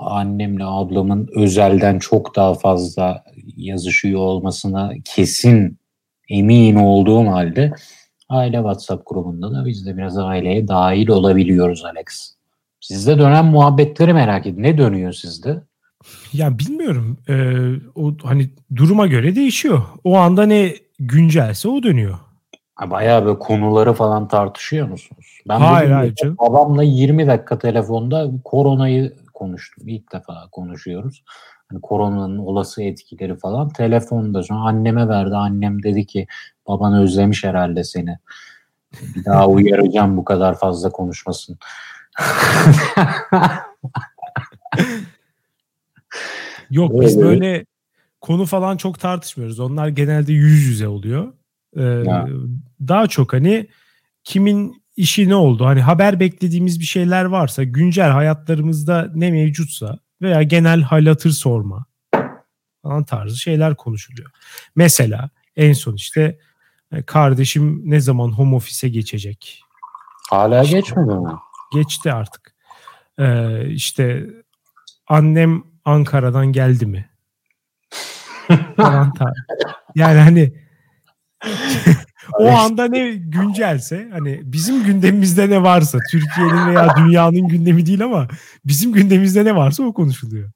[0.00, 3.24] annemle ablamın özelden çok daha fazla
[3.56, 5.78] yazışıyor olmasına kesin
[6.28, 7.72] emin olduğum halde
[8.28, 12.34] aile WhatsApp grubunda da biz de biraz aileye dahil olabiliyoruz Alex.
[12.80, 14.62] Sizde dönen muhabbetleri merak edin.
[14.62, 15.62] Ne dönüyor sizde?
[16.32, 17.18] Ya bilmiyorum.
[17.28, 17.34] Ee,
[17.94, 19.82] o hani duruma göre değişiyor.
[20.04, 22.18] O anda ne güncelse o dönüyor.
[22.90, 25.21] Bayağı böyle konuları falan tartışıyor musunuz?
[25.48, 26.36] Ben hayır hayır canım.
[26.38, 29.88] Babamla 20 dakika telefonda koronayı konuştum.
[29.88, 31.24] İlk defa konuşuyoruz.
[31.68, 33.68] Hani koronanın olası etkileri falan.
[33.68, 35.34] Telefonda sonra anneme verdi.
[35.34, 36.26] Annem dedi ki
[36.68, 38.18] baban özlemiş herhalde seni.
[39.16, 41.58] Bir daha uyaracağım bu kadar fazla konuşmasın.
[46.70, 47.66] Yok biz böyle
[48.20, 49.60] konu falan çok tartışmıyoruz.
[49.60, 51.32] Onlar genelde yüz yüze oluyor.
[51.76, 52.04] Ee,
[52.88, 53.66] daha çok hani
[54.24, 55.66] kimin işi ne oldu?
[55.66, 61.86] Hani haber beklediğimiz bir şeyler varsa, güncel hayatlarımızda ne mevcutsa veya genel hal hatır sorma
[62.82, 64.30] falan tarzı şeyler konuşuluyor.
[64.76, 66.38] Mesela en son işte
[66.92, 69.64] e, kardeşim ne zaman home office'e geçecek?
[70.30, 71.30] Hala işte, geçmedi mi?
[71.72, 72.54] Geçti artık.
[73.18, 74.26] Ee, işte
[75.06, 77.10] annem Ankara'dan geldi mi?
[78.76, 79.34] falan tarzı.
[79.94, 80.52] Yani hani
[82.38, 88.28] o anda ne güncelse hani bizim gündemimizde ne varsa Türkiye'nin veya dünyanın gündemi değil ama
[88.64, 90.50] bizim gündemimizde ne varsa o konuşuluyor.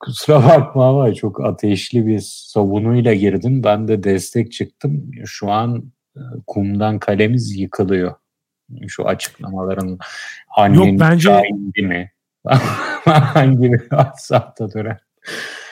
[0.00, 3.64] Kusura bakma ama çok ateşli bir savunuyla girdim.
[3.64, 5.10] Ben de destek çıktım.
[5.24, 8.14] Şu an e, kumdan kalemiz yıkılıyor.
[8.88, 9.98] Şu açıklamaların
[10.56, 11.42] annen Yok, bence...
[11.76, 12.12] mi?
[13.04, 14.98] Hangi WhatsApp'ta dönen.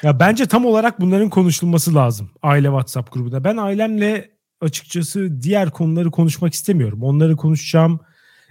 [0.02, 3.44] Ya bence tam olarak bunların konuşulması lazım aile WhatsApp grubunda.
[3.44, 4.30] Ben ailemle
[4.60, 7.02] açıkçası diğer konuları konuşmak istemiyorum.
[7.02, 8.00] Onları konuşacağım.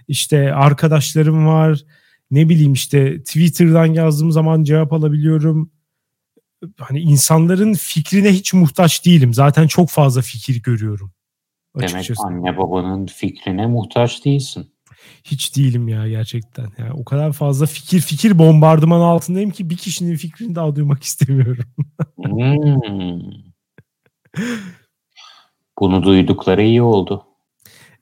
[0.08, 1.84] İşte arkadaşlarım var.
[2.30, 5.70] Ne bileyim işte Twitter'dan yazdığım zaman cevap alabiliyorum.
[6.78, 9.34] Hani insanların fikrine hiç muhtaç değilim.
[9.34, 11.12] Zaten çok fazla fikir görüyorum.
[11.74, 12.22] Açıkçası.
[12.28, 14.70] Demek anne babanın fikrine muhtaç değilsin.
[15.24, 16.72] Hiç değilim ya gerçekten.
[16.78, 21.64] Yani o kadar fazla fikir fikir bombardıman altındayım ki bir kişinin fikrini daha duymak istemiyorum.
[22.16, 23.20] hmm.
[25.80, 27.24] Bunu duydukları iyi oldu.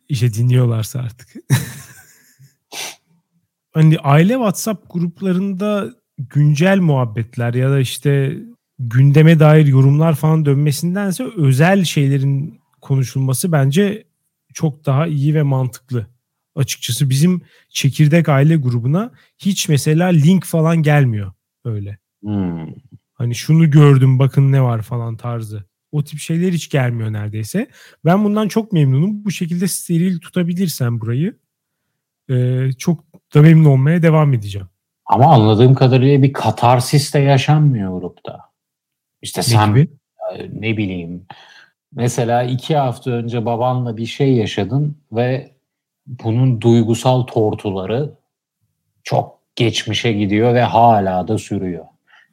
[0.09, 1.29] İşte dinliyorlarsa artık.
[3.74, 8.39] hani aile WhatsApp gruplarında güncel muhabbetler ya da işte
[8.79, 14.05] gündeme dair yorumlar falan dönmesindense özel şeylerin konuşulması bence
[14.55, 16.07] çok daha iyi ve mantıklı.
[16.55, 21.33] Açıkçası bizim çekirdek aile grubuna hiç mesela link falan gelmiyor
[21.64, 21.99] öyle.
[22.22, 22.66] Hmm.
[23.14, 25.64] Hani şunu gördüm bakın ne var falan tarzı.
[25.93, 27.68] O tip şeyler hiç gelmiyor neredeyse.
[28.05, 29.24] Ben bundan çok memnunum.
[29.24, 31.39] Bu şekilde steril tutabilirsem burayı
[32.30, 34.68] e, çok da memnun olmaya devam edeceğim.
[35.07, 38.41] Ama anladığım kadarıyla bir katarsis de yaşanmıyor grupta.
[39.22, 39.86] İşte sen ne, e,
[40.53, 41.26] ne bileyim
[41.93, 45.55] mesela iki hafta önce babanla bir şey yaşadın ve
[46.07, 48.14] bunun duygusal tortuları
[49.03, 51.84] çok geçmişe gidiyor ve hala da sürüyor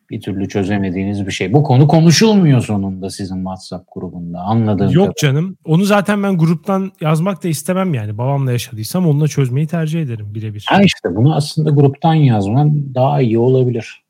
[0.09, 1.53] bir türlü çözemediğiniz bir şey.
[1.53, 5.15] Bu konu konuşulmuyor sonunda sizin WhatsApp grubunda anladığım Yok kadar.
[5.29, 5.57] canım.
[5.65, 8.17] Onu zaten ben gruptan yazmak da istemem yani.
[8.17, 10.65] Babamla yaşadıysam onunla çözmeyi tercih ederim birebir.
[10.67, 14.03] Ha işte bunu aslında gruptan yazman daha iyi olabilir.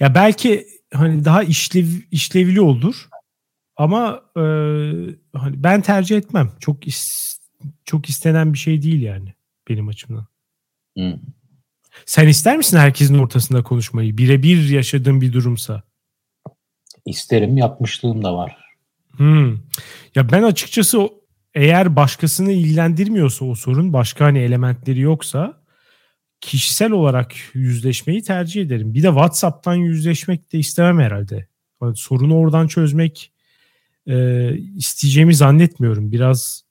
[0.00, 3.08] Ya belki hani daha işlev, işlevli olur.
[3.76, 4.42] Ama e,
[5.34, 6.50] hani ben tercih etmem.
[6.60, 7.38] Çok is,
[7.84, 9.34] çok istenen bir şey değil yani
[9.68, 10.26] benim açımdan.
[10.96, 11.14] Hmm.
[12.06, 14.18] Sen ister misin herkesin ortasında konuşmayı?
[14.18, 15.82] Birebir yaşadığın bir durumsa.
[17.06, 17.56] İsterim.
[17.56, 18.56] Yapmışlığım da var.
[19.16, 19.52] Hmm.
[20.14, 21.08] Ya ben açıkçası
[21.54, 25.62] eğer başkasını ilgilendirmiyorsa o sorun, başka hani elementleri yoksa
[26.40, 28.94] kişisel olarak yüzleşmeyi tercih ederim.
[28.94, 31.46] Bir de WhatsApp'tan yüzleşmek de istemem herhalde.
[31.82, 33.32] Yani sorunu oradan çözmek
[34.06, 36.12] e, isteyeceğimi zannetmiyorum.
[36.12, 36.64] Biraz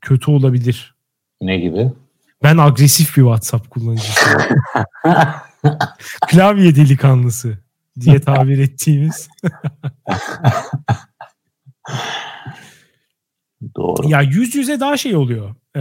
[0.00, 0.94] kötü olabilir.
[1.40, 1.92] Ne gibi?
[2.42, 4.40] Ben agresif bir WhatsApp kullanıcısıyım.
[6.30, 7.58] Klavye delikanlısı
[8.00, 9.28] diye tabir ettiğimiz.
[13.76, 14.08] Doğru.
[14.08, 15.54] Ya yüz yüze daha şey oluyor.
[15.76, 15.80] Ee,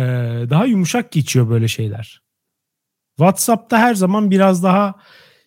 [0.49, 2.21] daha yumuşak geçiyor böyle şeyler.
[3.17, 4.95] WhatsApp'ta her zaman biraz daha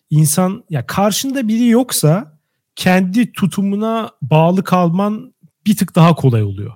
[0.09, 2.39] insan ya karşında biri yoksa
[2.75, 5.33] kendi tutumuna bağlı kalman
[5.65, 6.73] bir tık daha kolay oluyor.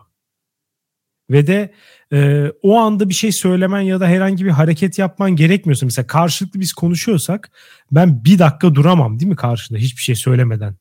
[1.29, 1.73] Ve de
[2.13, 6.59] e, o anda bir şey söylemen ya da herhangi bir hareket yapman gerekmiyorsa mesela karşılıklı
[6.59, 7.51] biz konuşuyorsak
[7.91, 10.75] ben bir dakika duramam değil mi karşında hiçbir şey söylemeden.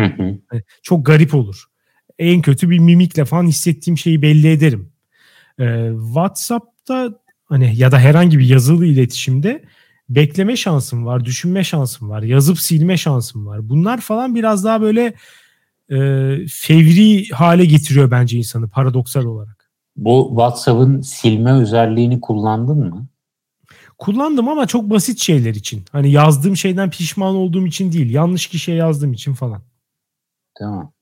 [0.00, 0.22] Hı hı.
[0.22, 1.64] Yani çok garip olur.
[2.18, 4.92] En kötü bir mimikle falan hissettiğim şeyi belli ederim.
[5.58, 9.64] E, WhatsApp'ta hani ya da herhangi bir yazılı iletişimde
[10.08, 13.68] bekleme şansım var, düşünme şansım var, yazıp silme şansım var.
[13.68, 15.14] Bunlar falan biraz daha böyle
[15.90, 15.96] e,
[16.48, 19.59] fevri hale getiriyor bence insanı paradoksal olarak.
[19.96, 23.06] Bu WhatsApp'ın silme özelliğini kullandın mı?
[23.98, 25.84] Kullandım ama çok basit şeyler için.
[25.92, 28.10] Hani yazdığım şeyden pişman olduğum için değil.
[28.10, 29.62] Yanlış kişiye yazdığım için falan.
[30.58, 30.92] Tamam.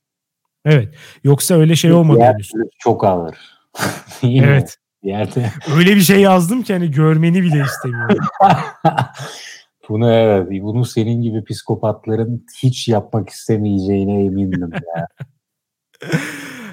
[0.64, 0.94] Evet.
[1.24, 2.52] Yoksa öyle şey olmadı henüz.
[2.78, 3.36] Çok ağır.
[4.22, 4.78] evet.
[5.02, 5.52] Yerde.
[5.76, 8.18] Öyle bir şey yazdım ki hani görmeni bile istemiyorum.
[9.88, 15.06] bunu evet, bunu senin gibi psikopatların hiç yapmak istemeyeceğine emindim ya.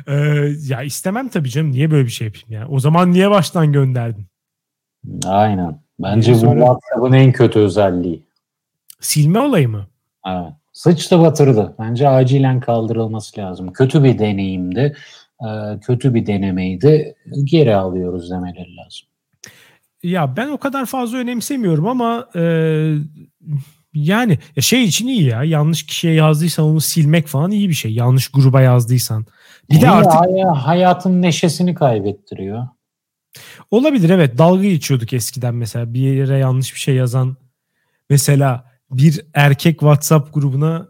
[0.08, 0.14] Ee,
[0.68, 1.72] ya istemem tabii canım.
[1.72, 2.68] Niye böyle bir şey yapayım ya?
[2.68, 4.26] O zaman niye baştan gönderdin?
[5.26, 5.80] Aynen.
[5.99, 8.24] Bence bu WhatsApp'ın en kötü özelliği.
[8.99, 9.88] Silme olayı mı?
[10.28, 10.53] Evet.
[10.74, 11.76] Sıçtı batırdı.
[11.80, 13.74] Bence acilen kaldırılması lazım.
[13.74, 14.95] Kötü bir deneyimdi.
[15.41, 17.16] Ee, kötü bir denemeydi.
[17.43, 19.08] Geri alıyoruz demeleri lazım.
[20.03, 22.41] Ya ben o kadar fazla önemsemiyorum ama e,
[23.93, 25.43] yani şey için iyi ya.
[25.43, 27.93] Yanlış kişiye yazdıysan onu silmek falan iyi bir şey.
[27.93, 29.26] Yanlış gruba yazdıysan.
[29.70, 32.68] Bir de artık hayatın neşesini kaybettiriyor.
[33.72, 34.38] Olabilir evet.
[34.38, 37.38] Dalga geçiyorduk eskiden mesela bir yere yanlış bir şey yazan
[38.09, 40.88] mesela bir erkek WhatsApp grubuna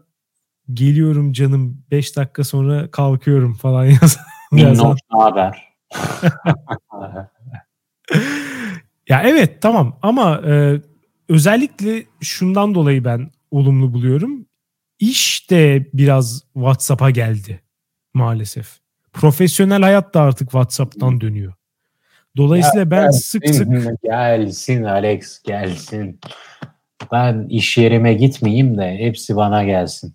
[0.72, 4.24] geliyorum canım 5 dakika sonra kalkıyorum falan yazan.
[4.52, 4.96] yazan.
[5.08, 5.66] haber.
[9.08, 10.80] ya evet tamam ama e,
[11.28, 14.46] özellikle şundan dolayı ben olumlu buluyorum.
[14.98, 17.65] İş de biraz WhatsApp'a geldi
[18.16, 18.78] maalesef.
[19.12, 21.52] Profesyonel hayat da artık WhatsApp'tan dönüyor.
[22.36, 26.20] Dolayısıyla ya, ben gelsin, sık sık gelsin Alex gelsin.
[27.12, 30.14] Ben iş yerime gitmeyeyim de hepsi bana gelsin.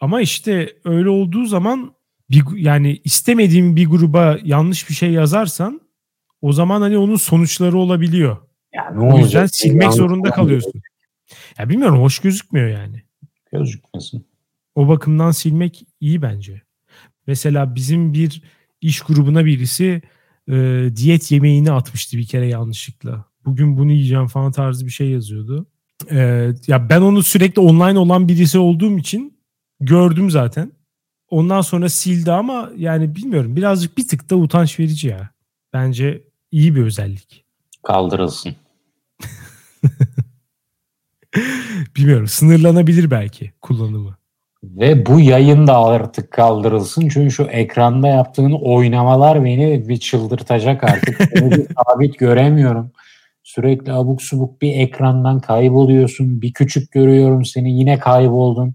[0.00, 1.94] Ama işte öyle olduğu zaman
[2.30, 5.80] bir yani istemediğim bir gruba yanlış bir şey yazarsan
[6.42, 8.36] o zaman hani onun sonuçları olabiliyor.
[8.74, 10.82] Yani o yüzden silmek zorunda kalıyorsun.
[11.58, 13.02] Ya bilmiyorum hoş gözükmüyor yani.
[13.52, 14.26] Gözükmesin.
[14.74, 16.62] O bakımdan silmek iyi bence.
[17.26, 18.42] Mesela bizim bir
[18.80, 20.02] iş grubuna birisi
[20.48, 23.24] e, diyet yemeğini atmıştı bir kere yanlışlıkla.
[23.44, 25.66] Bugün bunu yiyeceğim falan tarzı bir şey yazıyordu.
[26.10, 26.18] E,
[26.66, 29.38] ya ben onu sürekli online olan birisi olduğum için
[29.80, 30.72] gördüm zaten.
[31.28, 35.30] Ondan sonra sildi ama yani bilmiyorum birazcık bir tık da utanç verici ya.
[35.72, 37.44] Bence iyi bir özellik.
[37.82, 38.56] Kaldırılsın.
[41.96, 44.16] bilmiyorum sınırlanabilir belki kullanımı.
[44.64, 47.08] Ve bu yayın da artık kaldırılsın.
[47.08, 51.20] Çünkü şu ekranda yaptığın oynamalar beni bir çıldırtacak artık.
[51.34, 52.92] bir sabit göremiyorum.
[53.42, 56.42] Sürekli abuk subuk bir ekrandan kayboluyorsun.
[56.42, 58.74] Bir küçük görüyorum seni yine kayboldun.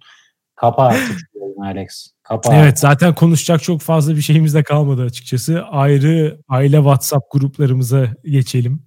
[0.56, 1.18] Kapa artık
[1.62, 2.12] Alex.
[2.24, 2.80] Kapa evet artık.
[2.80, 5.64] zaten konuşacak çok fazla bir şeyimiz de kalmadı açıkçası.
[5.64, 8.84] Ayrı aile WhatsApp gruplarımıza geçelim.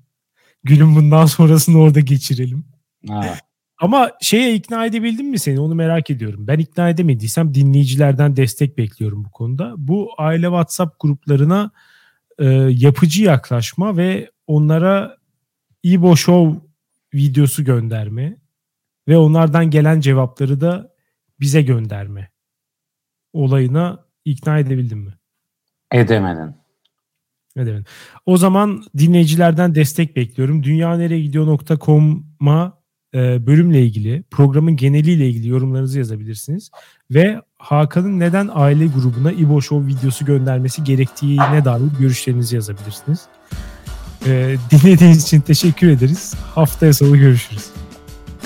[0.65, 2.65] Günün bundan sonrasını orada geçirelim.
[3.09, 3.35] Ha.
[3.81, 6.47] Ama şeye ikna edebildim mi seni onu merak ediyorum.
[6.47, 9.75] Ben ikna edemediysem dinleyicilerden destek bekliyorum bu konuda.
[9.79, 11.71] Bu aile WhatsApp gruplarına
[12.39, 15.17] e, yapıcı yaklaşma ve onlara
[15.83, 16.61] İbo Show
[17.15, 18.37] videosu gönderme
[19.09, 20.95] ve onlardan gelen cevapları da
[21.41, 22.31] bize gönderme
[23.33, 25.15] olayına ikna edebildim mi?
[25.93, 26.55] Edemedin.
[27.57, 27.87] Edemedin.
[28.27, 30.63] O zaman dinleyicilerden destek bekliyorum.
[30.63, 32.80] dünyaneregidiyor.com'a
[33.15, 36.71] e, bölümle ilgili, programın geneliyle ilgili yorumlarınızı yazabilirsiniz.
[37.11, 43.21] Ve Hakan'ın neden aile grubuna İbo Show videosu göndermesi gerektiğine dair görüşlerinizi yazabilirsiniz.
[44.27, 46.35] E, dinlediğiniz için teşekkür ederiz.
[46.55, 47.67] Haftaya salı görüşürüz.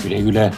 [0.03, 0.53] Güle güle.